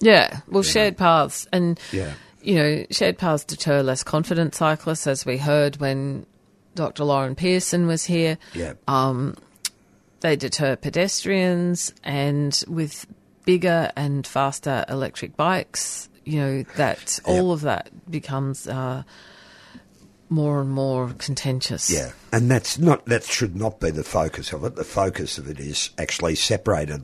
Yeah, 0.00 0.40
well, 0.48 0.62
shared 0.62 0.96
paths 0.96 1.46
and 1.52 1.78
Yeah. 1.92 2.12
you 2.42 2.54
know, 2.56 2.86
shared 2.90 3.18
paths 3.18 3.44
deter 3.44 3.82
less 3.82 4.02
confident 4.02 4.54
cyclists, 4.54 5.06
as 5.06 5.26
we 5.26 5.36
heard 5.38 5.76
when 5.76 6.24
Dr. 6.78 7.02
Lauren 7.04 7.34
Pearson 7.34 7.86
was 7.88 8.04
here. 8.04 8.38
Yeah. 8.54 8.74
Um, 8.86 9.34
They 10.20 10.36
deter 10.36 10.76
pedestrians, 10.76 11.92
and 12.04 12.62
with 12.68 13.06
bigger 13.44 13.90
and 13.96 14.24
faster 14.26 14.84
electric 14.88 15.36
bikes, 15.36 16.08
you 16.24 16.38
know, 16.40 16.62
that 16.76 17.18
all 17.24 17.50
of 17.52 17.62
that 17.62 17.90
becomes 18.10 18.66
uh, 18.68 19.02
more 20.28 20.60
and 20.60 20.70
more 20.70 21.12
contentious. 21.18 21.90
yeah. 21.90 22.10
And 22.32 22.50
that's 22.50 22.78
not 22.78 23.06
that 23.06 23.24
should 23.24 23.56
not 23.56 23.80
be 23.80 23.90
the 23.90 24.04
focus 24.04 24.52
of 24.52 24.62
it. 24.64 24.76
The 24.76 24.84
focus 24.84 25.38
of 25.38 25.48
it 25.48 25.58
is 25.58 25.90
actually 25.98 26.34
separated 26.34 27.02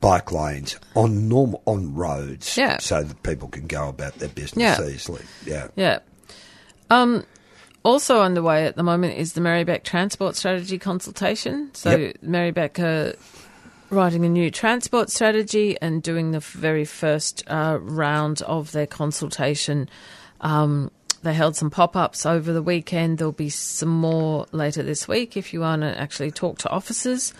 bike 0.00 0.30
lanes 0.32 0.76
on 0.94 1.28
normal 1.28 1.62
on 1.64 1.94
roads 1.94 2.56
Yeah. 2.56 2.78
so 2.78 3.02
that 3.02 3.22
people 3.22 3.48
can 3.48 3.66
go 3.66 3.88
about 3.88 4.14
their 4.18 4.28
business 4.28 4.78
Yeah. 4.78 4.86
easily. 4.86 5.22
Yeah. 5.46 5.68
Yeah. 5.76 5.98
Um, 6.90 7.24
also 7.82 8.20
underway 8.20 8.66
at 8.66 8.76
the 8.76 8.82
moment 8.82 9.16
is 9.16 9.32
the 9.32 9.40
Merri-bek 9.40 9.84
Transport 9.84 10.36
Strategy 10.36 10.78
consultation. 10.78 11.70
So 11.74 11.96
Yep. 11.96 12.16
Merri-bek 12.22 12.78
are 12.80 13.14
writing 13.90 14.24
a 14.24 14.28
new 14.28 14.50
transport 14.50 15.10
strategy 15.10 15.76
and 15.80 16.02
doing 16.02 16.32
the 16.32 16.40
very 16.40 16.84
first 16.84 17.42
uh, 17.46 17.78
round 17.80 18.42
of 18.42 18.72
their 18.72 18.86
consultation. 18.86 19.88
Um, 20.40 20.90
they 21.22 21.34
held 21.34 21.56
some 21.56 21.70
pop-ups 21.70 22.26
over 22.26 22.52
the 22.52 22.62
weekend. 22.62 23.18
There'll 23.18 23.32
be 23.32 23.48
some 23.48 23.88
more 23.88 24.46
later 24.52 24.82
this 24.82 25.08
week 25.08 25.36
if 25.36 25.52
you 25.52 25.60
want 25.60 25.82
to 25.82 25.98
actually 25.98 26.30
talk 26.30 26.58
to 26.58 26.70
officers, 26.70 27.32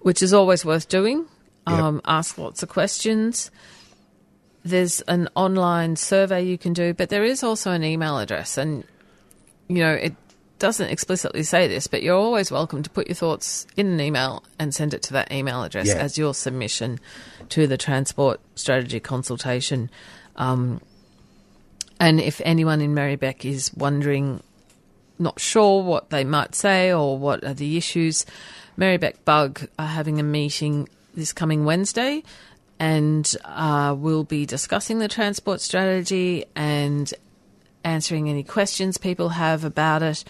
which 0.00 0.22
is 0.22 0.32
always 0.32 0.64
worth 0.64 0.88
doing. 0.88 1.26
Yep. 1.68 1.78
Um, 1.78 2.00
ask 2.04 2.36
lots 2.38 2.62
of 2.62 2.68
questions 2.68 3.50
there's 4.64 5.02
an 5.02 5.28
online 5.34 5.94
survey 5.94 6.42
you 6.42 6.56
can 6.56 6.72
do, 6.72 6.94
but 6.94 7.10
there 7.10 7.24
is 7.24 7.42
also 7.42 7.70
an 7.70 7.84
email 7.84 8.18
address. 8.18 8.56
And, 8.56 8.84
you 9.68 9.78
know, 9.78 9.92
it 9.92 10.14
doesn't 10.58 10.88
explicitly 10.90 11.42
say 11.42 11.68
this, 11.68 11.86
but 11.86 12.02
you're 12.02 12.16
always 12.16 12.50
welcome 12.50 12.82
to 12.82 12.90
put 12.90 13.06
your 13.08 13.14
thoughts 13.14 13.66
in 13.76 13.86
an 13.88 14.00
email 14.00 14.42
and 14.58 14.74
send 14.74 14.94
it 14.94 15.02
to 15.02 15.12
that 15.12 15.32
email 15.32 15.62
address 15.62 15.88
Yeah. 15.88 15.96
as 15.96 16.16
your 16.16 16.34
submission 16.34 17.00
to 17.50 17.66
the 17.66 17.76
transport 17.76 18.40
strategy 18.54 19.00
consultation. 19.00 19.90
Um, 20.36 20.80
and 22.00 22.20
if 22.20 22.40
anyone 22.44 22.80
in 22.80 22.94
Merri-bek 22.94 23.44
is 23.44 23.72
wondering, 23.74 24.42
not 25.18 25.40
sure 25.40 25.82
what 25.82 26.10
they 26.10 26.24
might 26.24 26.54
say 26.54 26.92
or 26.92 27.18
what 27.18 27.44
are 27.44 27.54
the 27.54 27.76
issues, 27.76 28.24
Merri-bek 28.76 29.24
Bug 29.24 29.68
are 29.78 29.86
having 29.86 30.18
a 30.18 30.24
meeting 30.24 30.88
this 31.14 31.32
coming 31.32 31.64
Wednesday 31.64 32.22
and 32.80 33.36
uh, 33.44 33.94
we'll 33.96 34.24
be 34.24 34.46
discussing 34.46 34.98
the 34.98 35.06
transport 35.08 35.60
strategy 35.60 36.44
and 36.56 37.12
answering 37.84 38.28
any 38.28 38.42
questions 38.42 38.98
people 38.98 39.30
have 39.30 39.64
about 39.64 40.02
it. 40.02 40.24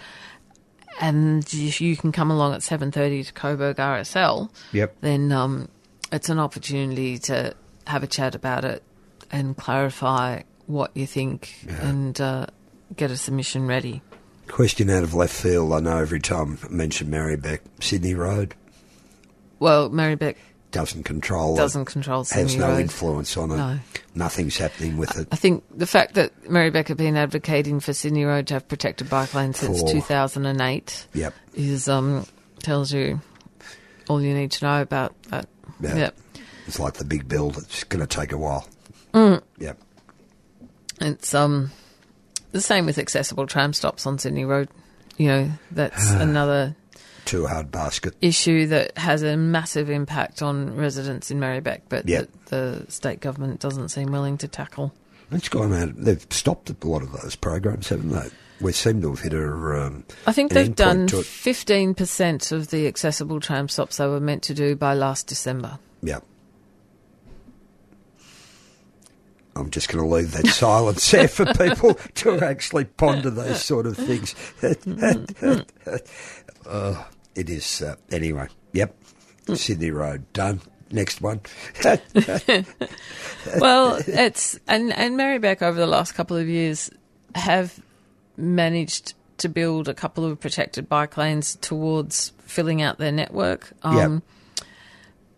And 1.01 1.45
if 1.53 1.81
you 1.81 1.97
can 1.97 2.13
come 2.13 2.31
along 2.31 2.55
at 2.55 2.61
7.30 2.61 3.27
to 3.27 3.33
Coburg 3.33 3.77
RSL, 3.77 4.51
Yep. 4.73 4.97
then 5.01 5.33
um, 5.33 5.69
it's 6.13 6.29
an 6.29 6.39
opportunity 6.39 7.19
to 7.19 7.55
have 7.87 8.03
a 8.03 8.07
chat 8.07 8.35
about 8.35 8.65
it 8.65 8.83
and 9.33 9.57
clarify 9.57 10.43
what 10.67 10.91
you 10.95 11.07
think 11.07 11.55
and 11.69 12.21
uh, 12.21 12.47
get 12.97 13.11
a 13.11 13.17
submission 13.17 13.67
ready. 13.67 14.03
Question 14.47 14.89
out 14.91 15.03
of 15.03 15.15
left 15.15 15.35
field. 15.35 15.73
I 15.73 15.81
know 15.81 15.99
every 15.99 16.21
time 16.21 16.59
I 16.65 16.69
mention 16.69 17.11
Merri-bek, 17.11 17.61
Sydney 17.81 18.15
Road 18.15 18.55
Well, 19.59 19.89
Merri-bek 19.91 20.37
doesn't 20.75 21.05
control 21.05 21.57
doesn't 21.57 21.83
it, 21.83 21.87
control 21.89 22.25
has 22.25 22.57
no 22.57 22.69
Road. 22.69 22.81
influence 22.81 23.37
on 23.37 23.51
it. 23.53 23.57
No. 23.57 23.79
Nothing's 24.15 24.57
happening 24.59 24.97
with 24.99 25.17
it. 25.19 25.29
I 25.33 25.37
think 25.37 25.65
the 25.75 25.87
fact 25.87 26.15
that 26.15 26.49
Merri-bek 26.51 26.89
have 26.89 26.97
been 26.99 27.17
advocating 27.17 27.81
for 27.81 27.93
Sydney 27.95 28.25
Road 28.25 28.47
to 28.49 28.55
have 28.55 28.69
protected 28.69 29.09
bike 29.09 29.33
lanes 29.35 29.59
since 29.59 29.81
For- 29.81 29.89
2008 29.91 31.07
Yep. 31.15 31.35
is 31.55 31.89
um 31.89 32.27
tells 32.63 32.93
you 32.93 33.21
all 34.09 34.21
you 34.21 34.35
need 34.35 34.51
to 34.53 34.65
know 34.67 34.83
about 34.83 35.15
that. 35.31 35.49
Yeah. 35.81 35.97
Yep. 35.97 36.19
It's 36.67 36.79
like 36.79 36.95
the 36.95 37.05
big 37.05 37.27
build. 37.29 37.57
It's 37.59 37.85
going 37.85 38.07
to 38.07 38.07
take 38.07 38.33
a 38.33 38.37
while. 38.39 38.67
Mm. 39.13 39.43
Yep. 39.59 39.79
It's 41.01 41.35
um 41.35 41.71
the 42.53 42.61
same 42.61 42.87
with 42.87 42.99
accessible 42.99 43.47
tram 43.47 43.73
stops 43.73 44.07
on 44.07 44.19
Sydney 44.19 44.45
Road. 44.45 44.69
You 45.17 45.29
know, 45.29 45.51
that's 45.71 46.11
another 46.13 46.77
Too 47.25 47.47
hard 47.47 47.71
basket. 47.71 48.15
issue 48.21 48.67
that 48.67 48.97
has 48.99 49.23
a 49.23 49.37
massive 49.37 49.89
impact 49.91 50.43
on 50.43 50.77
residents 50.77 51.31
in 51.31 51.39
Merri-bek, 51.41 51.83
but 51.89 52.07
Yep. 52.09 52.29
that 52.47 52.47
the 52.47 52.91
state 52.93 53.21
government 53.21 53.61
doesn't 53.61 53.89
seem 53.89 54.13
willing 54.13 54.37
to 54.39 54.49
tackle. 54.49 54.93
It's 55.31 55.49
gone 55.49 55.73
out. 55.73 55.95
They've 55.97 56.25
stopped 56.31 56.71
a 56.71 56.77
lot 56.87 57.03
of 57.03 57.13
those 57.13 57.35
programs, 57.35 57.89
haven't 57.89 58.11
they? 58.11 58.29
We 58.61 58.73
seem 58.73 59.01
to 59.03 59.11
have 59.11 59.21
hit 59.21 59.33
a. 59.33 59.43
Um, 59.47 60.05
I 60.27 60.33
think 60.33 60.53
they've 60.53 60.75
done 60.75 61.05
it. 61.07 61.11
15% 61.11 62.53
of 62.53 62.69
the 62.71 62.87
accessible 62.87 63.41
tram 63.41 63.69
stops 63.69 63.97
they 63.97 64.07
were 64.07 64.21
meant 64.21 64.43
to 64.45 64.55
do 64.55 64.77
by 64.77 64.95
last 64.95 65.27
December. 65.27 65.79
Yeah. 66.03 66.21
I'm 69.57 69.71
just 69.71 69.89
going 69.89 70.05
to 70.05 70.13
leave 70.15 70.33
that 70.33 70.47
silence 70.53 71.09
there 71.11 71.29
for 71.29 71.47
people 71.55 71.95
to 71.95 72.41
actually 72.41 72.85
ponder 72.85 73.31
those 73.31 73.63
sort 73.65 73.87
of 73.87 73.97
things. 73.97 74.35
oh, 76.67 77.07
it 77.35 77.51
is. 77.51 77.83
Uh, 77.83 77.97
anyway, 78.11 78.49
yep. 78.73 78.95
Sydney 79.55 79.91
Road, 79.91 80.33
done. 80.33 80.61
Next 80.91 81.21
one. 81.21 81.41
well, 83.59 84.01
it's 84.07 84.59
and 84.69 84.93
and 84.93 85.17
Merri-bek 85.17 85.63
over 85.63 85.79
the 85.79 85.87
last 85.87 86.13
couple 86.13 86.37
of 86.37 86.49
years 86.49 86.91
have 87.35 87.81
managed 88.37 89.15
to 89.39 89.49
build 89.49 89.89
a 89.89 89.95
couple 89.95 90.25
of 90.25 90.39
protected 90.41 90.89
bike 90.89 91.17
lanes 91.17 91.57
towards 91.57 92.33
filling 92.47 92.81
out 92.81 92.99
their 92.99 93.13
network. 93.13 93.73
Um, 93.83 94.23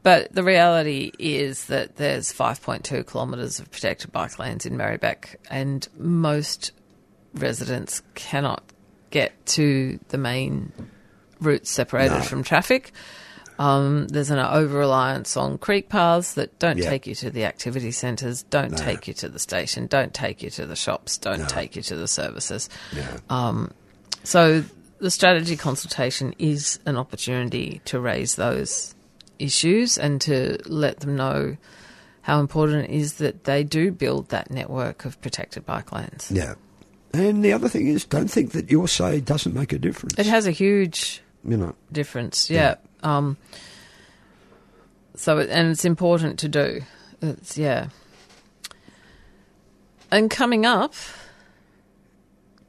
But 0.03 0.33
the 0.33 0.45
reality 0.45 1.11
is 1.19 1.65
that 1.67 1.97
there's 1.97 2.33
5.2 2.33 3.11
kilometres 3.11 3.59
of 3.59 3.71
protected 3.73 4.13
bike 4.13 4.39
lanes 4.39 4.65
in 4.65 4.77
Merri-bek, 4.77 5.37
and 5.51 5.89
most 5.99 6.71
residents 7.35 8.03
cannot 8.15 8.63
get 9.11 9.33
to 9.47 9.99
the 10.09 10.19
main 10.19 10.73
routes 11.41 11.71
separated 11.71 12.15
No. 12.19 12.21
from 12.23 12.43
traffic. 12.43 12.93
Um, 13.59 14.07
there's 14.09 14.31
an 14.31 14.39
over 14.39 14.79
reliance 14.79 15.37
on 15.37 15.57
creek 15.57 15.89
paths 15.89 16.35
that 16.35 16.59
don't 16.59 16.77
Yeah. 16.79 16.91
take 16.91 17.07
you 17.07 17.15
to 17.17 17.31
the 17.31 17.45
activity 17.47 17.91
centres, 17.91 18.43
don't 18.51 18.73
No. 18.73 18.77
take 18.77 19.09
you 19.09 19.15
to 19.15 19.29
the 19.31 19.39
station, 19.39 19.87
don't 19.87 20.13
take 20.13 20.43
you 20.43 20.51
to 20.51 20.67
the 20.67 20.77
shops, 20.77 21.17
don't 21.17 21.41
No. 21.41 21.47
take 21.47 21.75
you 21.75 21.83
to 21.83 21.97
the 21.97 22.07
services. 22.09 22.69
Yeah. 22.95 23.17
Um, 23.31 23.71
so 24.25 24.63
the 24.99 25.11
strategy 25.11 25.57
consultation 25.57 26.35
is 26.39 26.79
an 26.85 26.97
opportunity 26.97 27.81
to 27.87 27.99
raise 27.99 28.35
those 28.35 28.95
issues 29.39 29.97
and 29.97 30.21
to 30.23 30.59
let 30.67 31.01
them 31.01 31.17
know 31.17 31.57
how 32.23 32.41
important 32.41 32.91
it 32.91 32.91
is 32.91 33.15
that 33.15 33.45
they 33.45 33.63
do 33.65 33.91
build 33.91 34.29
that 34.31 34.51
network 34.51 35.05
of 35.07 35.19
protected 35.23 35.65
bike 35.65 35.93
lanes. 35.93 36.29
yeah. 36.31 36.55
And 37.15 37.43
the 37.43 37.55
other 37.55 37.69
thing 37.69 37.87
is, 37.87 38.05
don't 38.05 38.29
think 38.31 38.53
that 38.53 38.71
your 38.71 38.87
say 38.89 39.21
doesn't 39.21 39.55
make 39.55 39.73
a 39.73 39.79
difference. 39.79 40.19
It 40.19 40.27
has 40.27 40.47
a 40.47 40.51
huge 40.51 41.23
You 41.47 41.57
know. 41.57 41.75
difference, 41.93 42.51
yeah. 42.51 42.75
Um, 43.03 43.37
so, 45.15 45.39
and 45.39 45.71
it's 45.71 45.85
important 45.85 46.39
to 46.41 46.49
do. 46.49 46.81
It's 47.23 47.57
yeah. 47.57 47.89
And 50.11 50.31
coming 50.31 50.67
up, 50.67 50.95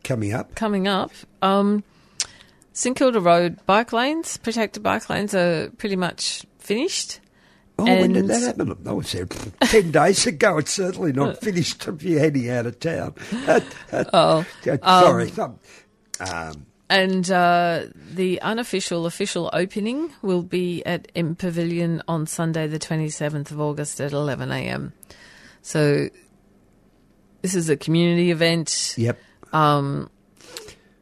Coming 0.03 0.33
up. 0.33 0.55
coming 0.55 0.87
up, 0.87 1.11
um, 1.41 1.83
St 2.73 2.95
Kilda 2.95 3.19
Road 3.19 3.57
bike 3.65 3.91
lanes, 3.93 4.37
protected 4.37 4.81
bike 4.83 5.09
lanes, 5.09 5.33
are 5.35 5.69
pretty 5.77 5.95
much 5.95 6.45
finished. 6.59 7.19
Oh, 7.79 7.83
when 7.85 8.13
did 8.13 8.27
that 8.27 8.41
happen? 8.41 8.75
I 8.87 8.91
was 8.91 9.11
there 9.11 9.25
ten 9.61 9.91
days 9.91 10.25
ago. 10.25 10.57
It's 10.59 10.71
certainly 10.73 11.13
not 11.13 11.39
finished 11.41 11.87
if 11.87 12.01
you're 12.03 12.19
heading 12.19 12.49
out 12.49 12.65
of 12.65 12.79
town. 12.79 13.13
Oh, 14.13 14.45
Sorry. 14.83 15.31
Um, 16.19 16.65
And 16.89 17.29
uh, 17.29 17.87
the 18.13 18.41
unofficial 18.41 19.05
official 19.05 19.49
opening 19.51 20.13
will 20.21 20.41
be 20.41 20.85
at 20.85 21.11
M 21.15 21.35
Pavilion 21.35 22.01
on 22.07 22.27
Sunday, 22.27 22.67
the 22.67 22.79
27th 22.79 23.51
of 23.51 23.59
August 23.59 23.99
at 23.99 24.13
11 24.13 24.51
a.m. 24.51 24.93
So 25.61 26.07
this 27.41 27.55
is 27.55 27.69
a 27.69 27.75
community 27.75 28.31
event 28.31 28.95
yep. 28.97 29.19
um, 29.51 30.09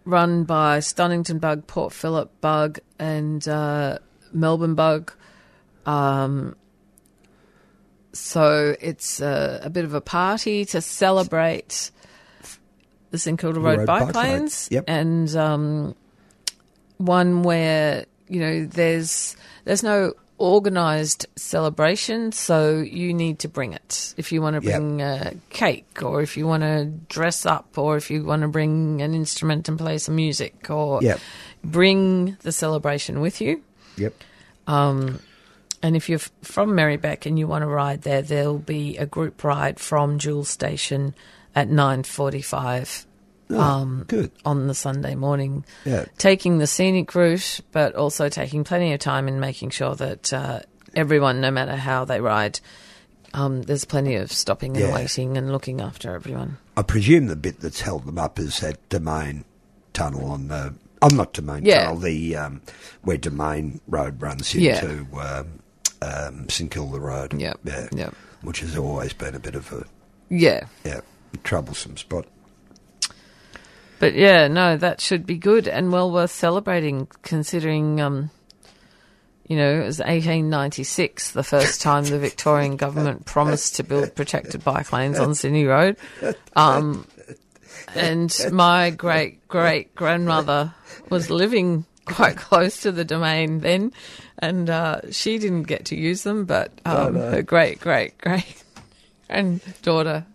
run 0.05 0.43
by 0.43 0.79
Stonnington 0.79 1.39
Bug, 1.39 1.67
Port 1.67 1.93
Phillip 1.93 2.41
Bug, 2.41 2.79
and 2.97 3.47
uh, 3.47 3.99
Melbourne 4.33 4.75
Bug. 4.75 5.13
Um, 5.85 6.55
so 8.11 8.75
it's 8.79 9.21
a, 9.21 9.59
a 9.63 9.69
bit 9.69 9.85
of 9.85 9.93
a 9.93 10.01
party 10.01 10.65
to 10.65 10.81
celebrate 10.81 11.91
the 13.15 13.19
St 13.19 13.39
Kilda 13.39 13.59
Road, 13.59 13.79
Road 13.79 13.87
bike, 13.87 14.05
bike 14.07 14.15
lane. 14.15 14.39
lanes, 14.41 14.67
Yep. 14.71 14.83
and 14.87 15.35
um, 15.35 15.95
one 16.97 17.43
where 17.43 18.05
you 18.27 18.39
know 18.39 18.65
there's 18.65 19.35
there's 19.63 19.83
no 19.83 20.13
organised 20.37 21.25
celebration, 21.37 22.31
so 22.33 22.79
you 22.79 23.13
need 23.13 23.39
to 23.39 23.47
bring 23.47 23.71
it 23.71 24.13
if 24.17 24.31
you 24.33 24.41
want 24.41 24.61
to 24.61 24.67
Yep. 24.67 24.79
bring 24.79 25.01
a 25.01 25.33
cake, 25.49 26.01
or 26.03 26.21
if 26.21 26.35
you 26.35 26.45
want 26.45 26.63
to 26.63 26.85
dress 27.07 27.45
up, 27.45 27.77
or 27.77 27.95
if 27.95 28.11
you 28.11 28.23
want 28.25 28.41
to 28.41 28.49
bring 28.49 29.01
an 29.01 29.13
instrument 29.13 29.69
and 29.69 29.77
play 29.77 29.97
some 29.97 30.15
music, 30.17 30.69
or 30.69 31.01
Yep. 31.01 31.19
bring 31.63 32.35
the 32.41 32.51
celebration 32.51 33.21
with 33.21 33.39
you. 33.39 33.61
Yep. 33.97 34.13
Um, 34.67 35.19
and 35.81 35.95
if 35.95 36.09
you're 36.09 36.19
f- 36.19 36.31
from 36.41 36.75
Merri-bek 36.75 37.25
and 37.25 37.39
you 37.39 37.47
want 37.47 37.61
to 37.61 37.67
ride 37.67 38.01
there, 38.01 38.21
there'll 38.21 38.57
be 38.57 38.97
a 38.97 39.05
group 39.05 39.41
ride 39.43 39.79
from 39.79 40.19
Jewell 40.19 40.43
Station 40.43 41.13
at 41.55 41.69
nine 41.69 42.03
forty-five 42.03 43.05
Oh, 43.49 43.59
um, 43.61 44.05
good. 44.07 44.31
on 44.43 44.65
the 44.67 44.73
Sunday 44.73 45.13
morning, 45.13 45.65
Yeah. 45.85 46.05
taking 46.17 46.57
the 46.57 46.65
scenic 46.65 47.13
route, 47.13 47.59
but 47.71 47.93
also 47.95 48.27
taking 48.27 48.63
plenty 48.63 48.91
of 48.93 48.99
time 48.99 49.27
in 49.27 49.39
making 49.39 49.69
sure 49.69 49.93
that 49.95 50.33
uh, 50.33 50.61
everyone, 50.95 51.41
no 51.41 51.51
matter 51.51 51.75
how 51.75 52.05
they 52.05 52.19
ride, 52.21 52.59
um, 53.35 53.61
there's 53.61 53.85
plenty 53.85 54.15
of 54.15 54.31
stopping 54.31 54.75
and 54.75 54.87
Yeah. 54.87 54.95
waiting 54.95 55.37
and 55.37 55.51
looking 55.51 55.79
after 55.79 56.15
everyone. 56.15 56.57
I 56.75 56.81
presume 56.81 57.27
the 57.27 57.35
bit 57.35 57.59
that's 57.59 57.81
held 57.81 58.05
them 58.07 58.17
up 58.17 58.39
is 58.39 58.59
that 58.61 58.77
Domain 58.89 59.45
Tunnel 59.93 60.25
on 60.31 60.47
the. 60.47 60.73
I'm 61.03 61.15
not 61.15 61.33
Domain 61.33 61.63
Yeah. 61.65 61.83
Tunnel. 61.85 61.97
The 61.99 62.35
um, 62.37 62.61
where 63.03 63.17
Domain 63.17 63.79
Road 63.87 64.19
runs 64.23 64.55
Yeah. 64.55 64.83
into 64.83 65.05
um, 65.19 65.59
um, 66.01 66.49
St 66.49 66.71
Kilda 66.71 66.99
Road. 66.99 67.39
Yep, 67.39 67.59
Yeah. 67.63 67.87
yep. 67.93 68.15
Which 68.41 68.61
has 68.61 68.75
always 68.75 69.13
been 69.13 69.35
a 69.35 69.39
bit 69.39 69.53
of 69.53 69.71
a 69.71 69.85
Yeah, 70.29 70.61
yeah 70.83 71.01
troublesome 71.43 71.97
spot. 71.97 72.25
But 73.99 74.15
yeah, 74.15 74.47
no, 74.47 74.77
that 74.77 75.01
should 75.01 75.25
be 75.25 75.37
good 75.37 75.67
and 75.67 75.91
well 75.91 76.11
worth 76.11 76.31
celebrating, 76.31 77.07
considering, 77.21 78.01
um, 78.01 78.29
you 79.47 79.55
know, 79.55 79.71
it 79.81 79.85
was 79.85 79.99
1896, 79.99 81.31
the 81.31 81.43
first 81.43 81.81
time 81.81 82.03
the 82.03 82.19
Victorian 82.19 82.75
government 82.77 83.25
promised 83.25 83.77
to 83.77 83.83
build 83.83 84.13
protected 84.15 84.63
bike 84.63 84.91
lanes 84.91 85.19
on 85.19 85.33
Sydney 85.33 85.65
Road. 85.65 85.97
Um, 86.55 87.07
and 87.93 88.35
my 88.51 88.89
great 88.89 89.47
great 89.47 89.95
grandmother 89.95 90.73
was 91.09 91.29
living 91.29 91.85
quite 92.05 92.37
close 92.37 92.81
to 92.81 92.91
the 92.91 93.05
domain 93.05 93.59
then, 93.59 93.93
and 94.39 94.69
uh, 94.69 95.01
she 95.11 95.37
didn't 95.37 95.63
get 95.63 95.85
to 95.85 95.95
use 95.95 96.23
them, 96.23 96.45
but 96.45 96.71
um, 96.85 97.15
her 97.15 97.41
great 97.41 97.79
great 97.79 98.17
great 98.17 98.63
granddaughter 99.27 100.25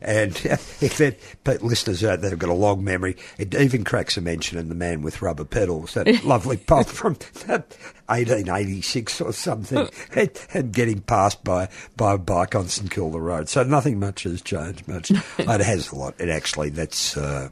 And 0.00 0.32
if 0.44 1.00
it, 1.00 1.20
but 1.44 1.62
listeners 1.62 2.04
out 2.04 2.20
there 2.20 2.30
have 2.30 2.38
got 2.38 2.50
a 2.50 2.54
long 2.54 2.84
memory, 2.84 3.16
it 3.38 3.54
even 3.54 3.84
cracks 3.84 4.16
a 4.16 4.20
mention 4.20 4.58
in 4.58 4.68
The 4.68 4.74
Man 4.74 5.02
with 5.02 5.22
Rubber 5.22 5.44
Pedals, 5.44 5.94
that 5.94 6.24
lovely 6.24 6.56
pop 6.56 6.86
from 6.86 7.14
1886 7.46 9.20
or 9.20 9.32
something, 9.32 9.88
and, 10.14 10.30
and 10.54 10.72
getting 10.72 11.00
passed 11.00 11.42
by, 11.44 11.68
by 11.96 12.14
a 12.14 12.18
bike 12.18 12.54
on 12.54 12.68
St 12.68 12.90
Kilda 12.90 13.20
Road. 13.20 13.48
So 13.48 13.62
nothing 13.62 13.98
much 13.98 14.24
has 14.24 14.42
changed 14.42 14.86
much. 14.88 15.10
it 15.10 15.60
has 15.60 15.90
a 15.90 15.96
lot. 15.96 16.14
It 16.18 16.28
actually, 16.28 16.70
that's, 16.70 17.16
uh, 17.16 17.48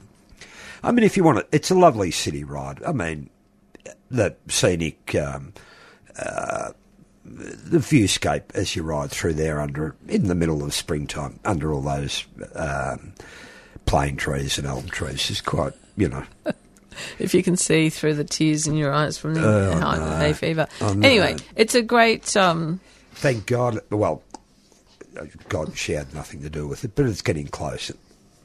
I 0.82 0.92
mean, 0.92 1.04
if 1.04 1.16
you 1.16 1.24
want 1.24 1.38
it, 1.38 1.48
it's 1.52 1.70
a 1.70 1.74
lovely 1.74 2.10
city 2.10 2.44
ride. 2.44 2.82
I 2.84 2.92
mean, 2.92 3.30
the 4.10 4.36
scenic, 4.48 5.14
um, 5.14 5.52
uh, 6.18 6.72
the 7.28 7.78
viewscape 7.78 8.44
as 8.54 8.76
you 8.76 8.82
ride 8.82 9.10
through 9.10 9.34
there 9.34 9.60
under 9.60 9.94
in 10.08 10.28
the 10.28 10.34
middle 10.34 10.62
of 10.62 10.72
springtime 10.72 11.38
under 11.44 11.72
all 11.72 11.82
those 11.82 12.24
um, 12.54 13.12
plane 13.84 14.16
trees 14.16 14.58
and 14.58 14.66
elm 14.66 14.86
trees 14.86 15.30
is 15.30 15.40
quite 15.40 15.72
you 15.96 16.08
know 16.08 16.24
if 17.18 17.34
you 17.34 17.42
can 17.42 17.56
see 17.56 17.90
through 17.90 18.14
the 18.14 18.24
tears 18.24 18.66
in 18.66 18.76
your 18.76 18.92
eyes 18.92 19.18
from 19.18 19.34
the 19.34 19.44
Oh, 19.46 19.78
height 19.78 19.98
of 20.00 20.08
no. 20.08 20.16
hay 20.18 20.32
fever. 20.32 20.66
Oh, 20.80 20.92
no. 20.94 21.06
Anyway, 21.06 21.36
it's 21.56 21.74
a 21.74 21.82
great. 21.82 22.36
Um, 22.36 22.80
thank 23.12 23.46
God 23.46 23.80
well 23.90 24.22
God 25.48 25.76
she 25.76 25.92
had 25.92 26.12
nothing 26.14 26.42
to 26.42 26.50
do 26.50 26.66
with 26.68 26.84
it 26.84 26.94
but 26.94 27.06
it's 27.06 27.22
getting 27.22 27.48
close 27.48 27.90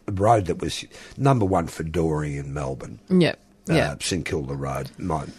a 0.08 0.12
road 0.14 0.46
that 0.48 0.60
was 0.62 0.86
number 1.18 1.46
one 1.46 1.68
for 1.68 1.84
dooring 1.84 2.38
in 2.40 2.54
Melbourne 2.54 3.00
yeah, 3.10 3.36
uh, 3.70 3.74
yeah, 3.74 3.96
St 4.00 4.26
Kilda 4.26 4.54
Road 4.56 4.90
might 4.98 5.30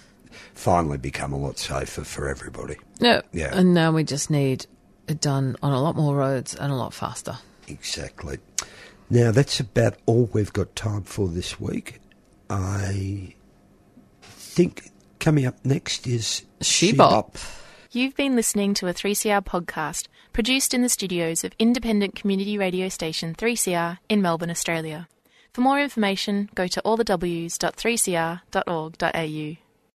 finally 0.54 0.98
become 0.98 1.32
a 1.32 1.38
lot 1.38 1.58
safer 1.58 2.04
for 2.04 2.28
everybody 2.28 2.76
Yeah. 3.00 3.22
yeah. 3.32 3.50
And 3.56 3.72
now 3.74 3.90
we 3.92 4.04
just 4.04 4.30
need 4.30 4.66
it 5.08 5.20
done 5.20 5.56
on 5.62 5.72
a 5.72 5.80
lot 5.82 5.96
more 5.96 6.14
roads 6.16 6.54
and 6.54 6.70
a 6.72 6.76
lot 6.76 6.94
faster. 6.94 7.38
Exactly. 7.68 8.38
Now 9.10 9.30
that's 9.32 9.58
about 9.60 9.96
all 10.06 10.28
we've 10.32 10.52
got 10.52 10.74
time 10.76 11.02
for 11.02 11.28
this 11.28 11.58
week. 11.60 12.00
I 12.50 13.34
think 14.22 14.90
coming 15.18 15.44
up 15.46 15.56
next 15.64 16.06
is 16.06 16.42
Shebop. 16.60 17.36
You've 17.90 18.14
been 18.16 18.36
listening 18.36 18.74
to 18.74 18.86
a 18.88 18.94
3CR 18.94 19.42
podcast 19.44 20.06
produced 20.32 20.72
in 20.72 20.80
the 20.82 20.88
studios 20.88 21.42
of 21.44 21.52
independent 21.58 22.14
community 22.14 22.56
radio 22.56 22.88
station 22.88 23.34
3CR 23.34 23.98
in 24.08 24.22
Melbourne, 24.22 24.50
Australia. 24.50 25.08
For 25.52 25.60
more 25.60 25.78
information, 25.80 26.48
go 26.54 26.66
to 26.68 26.80
allthews.3cr.org.au. 26.82 29.56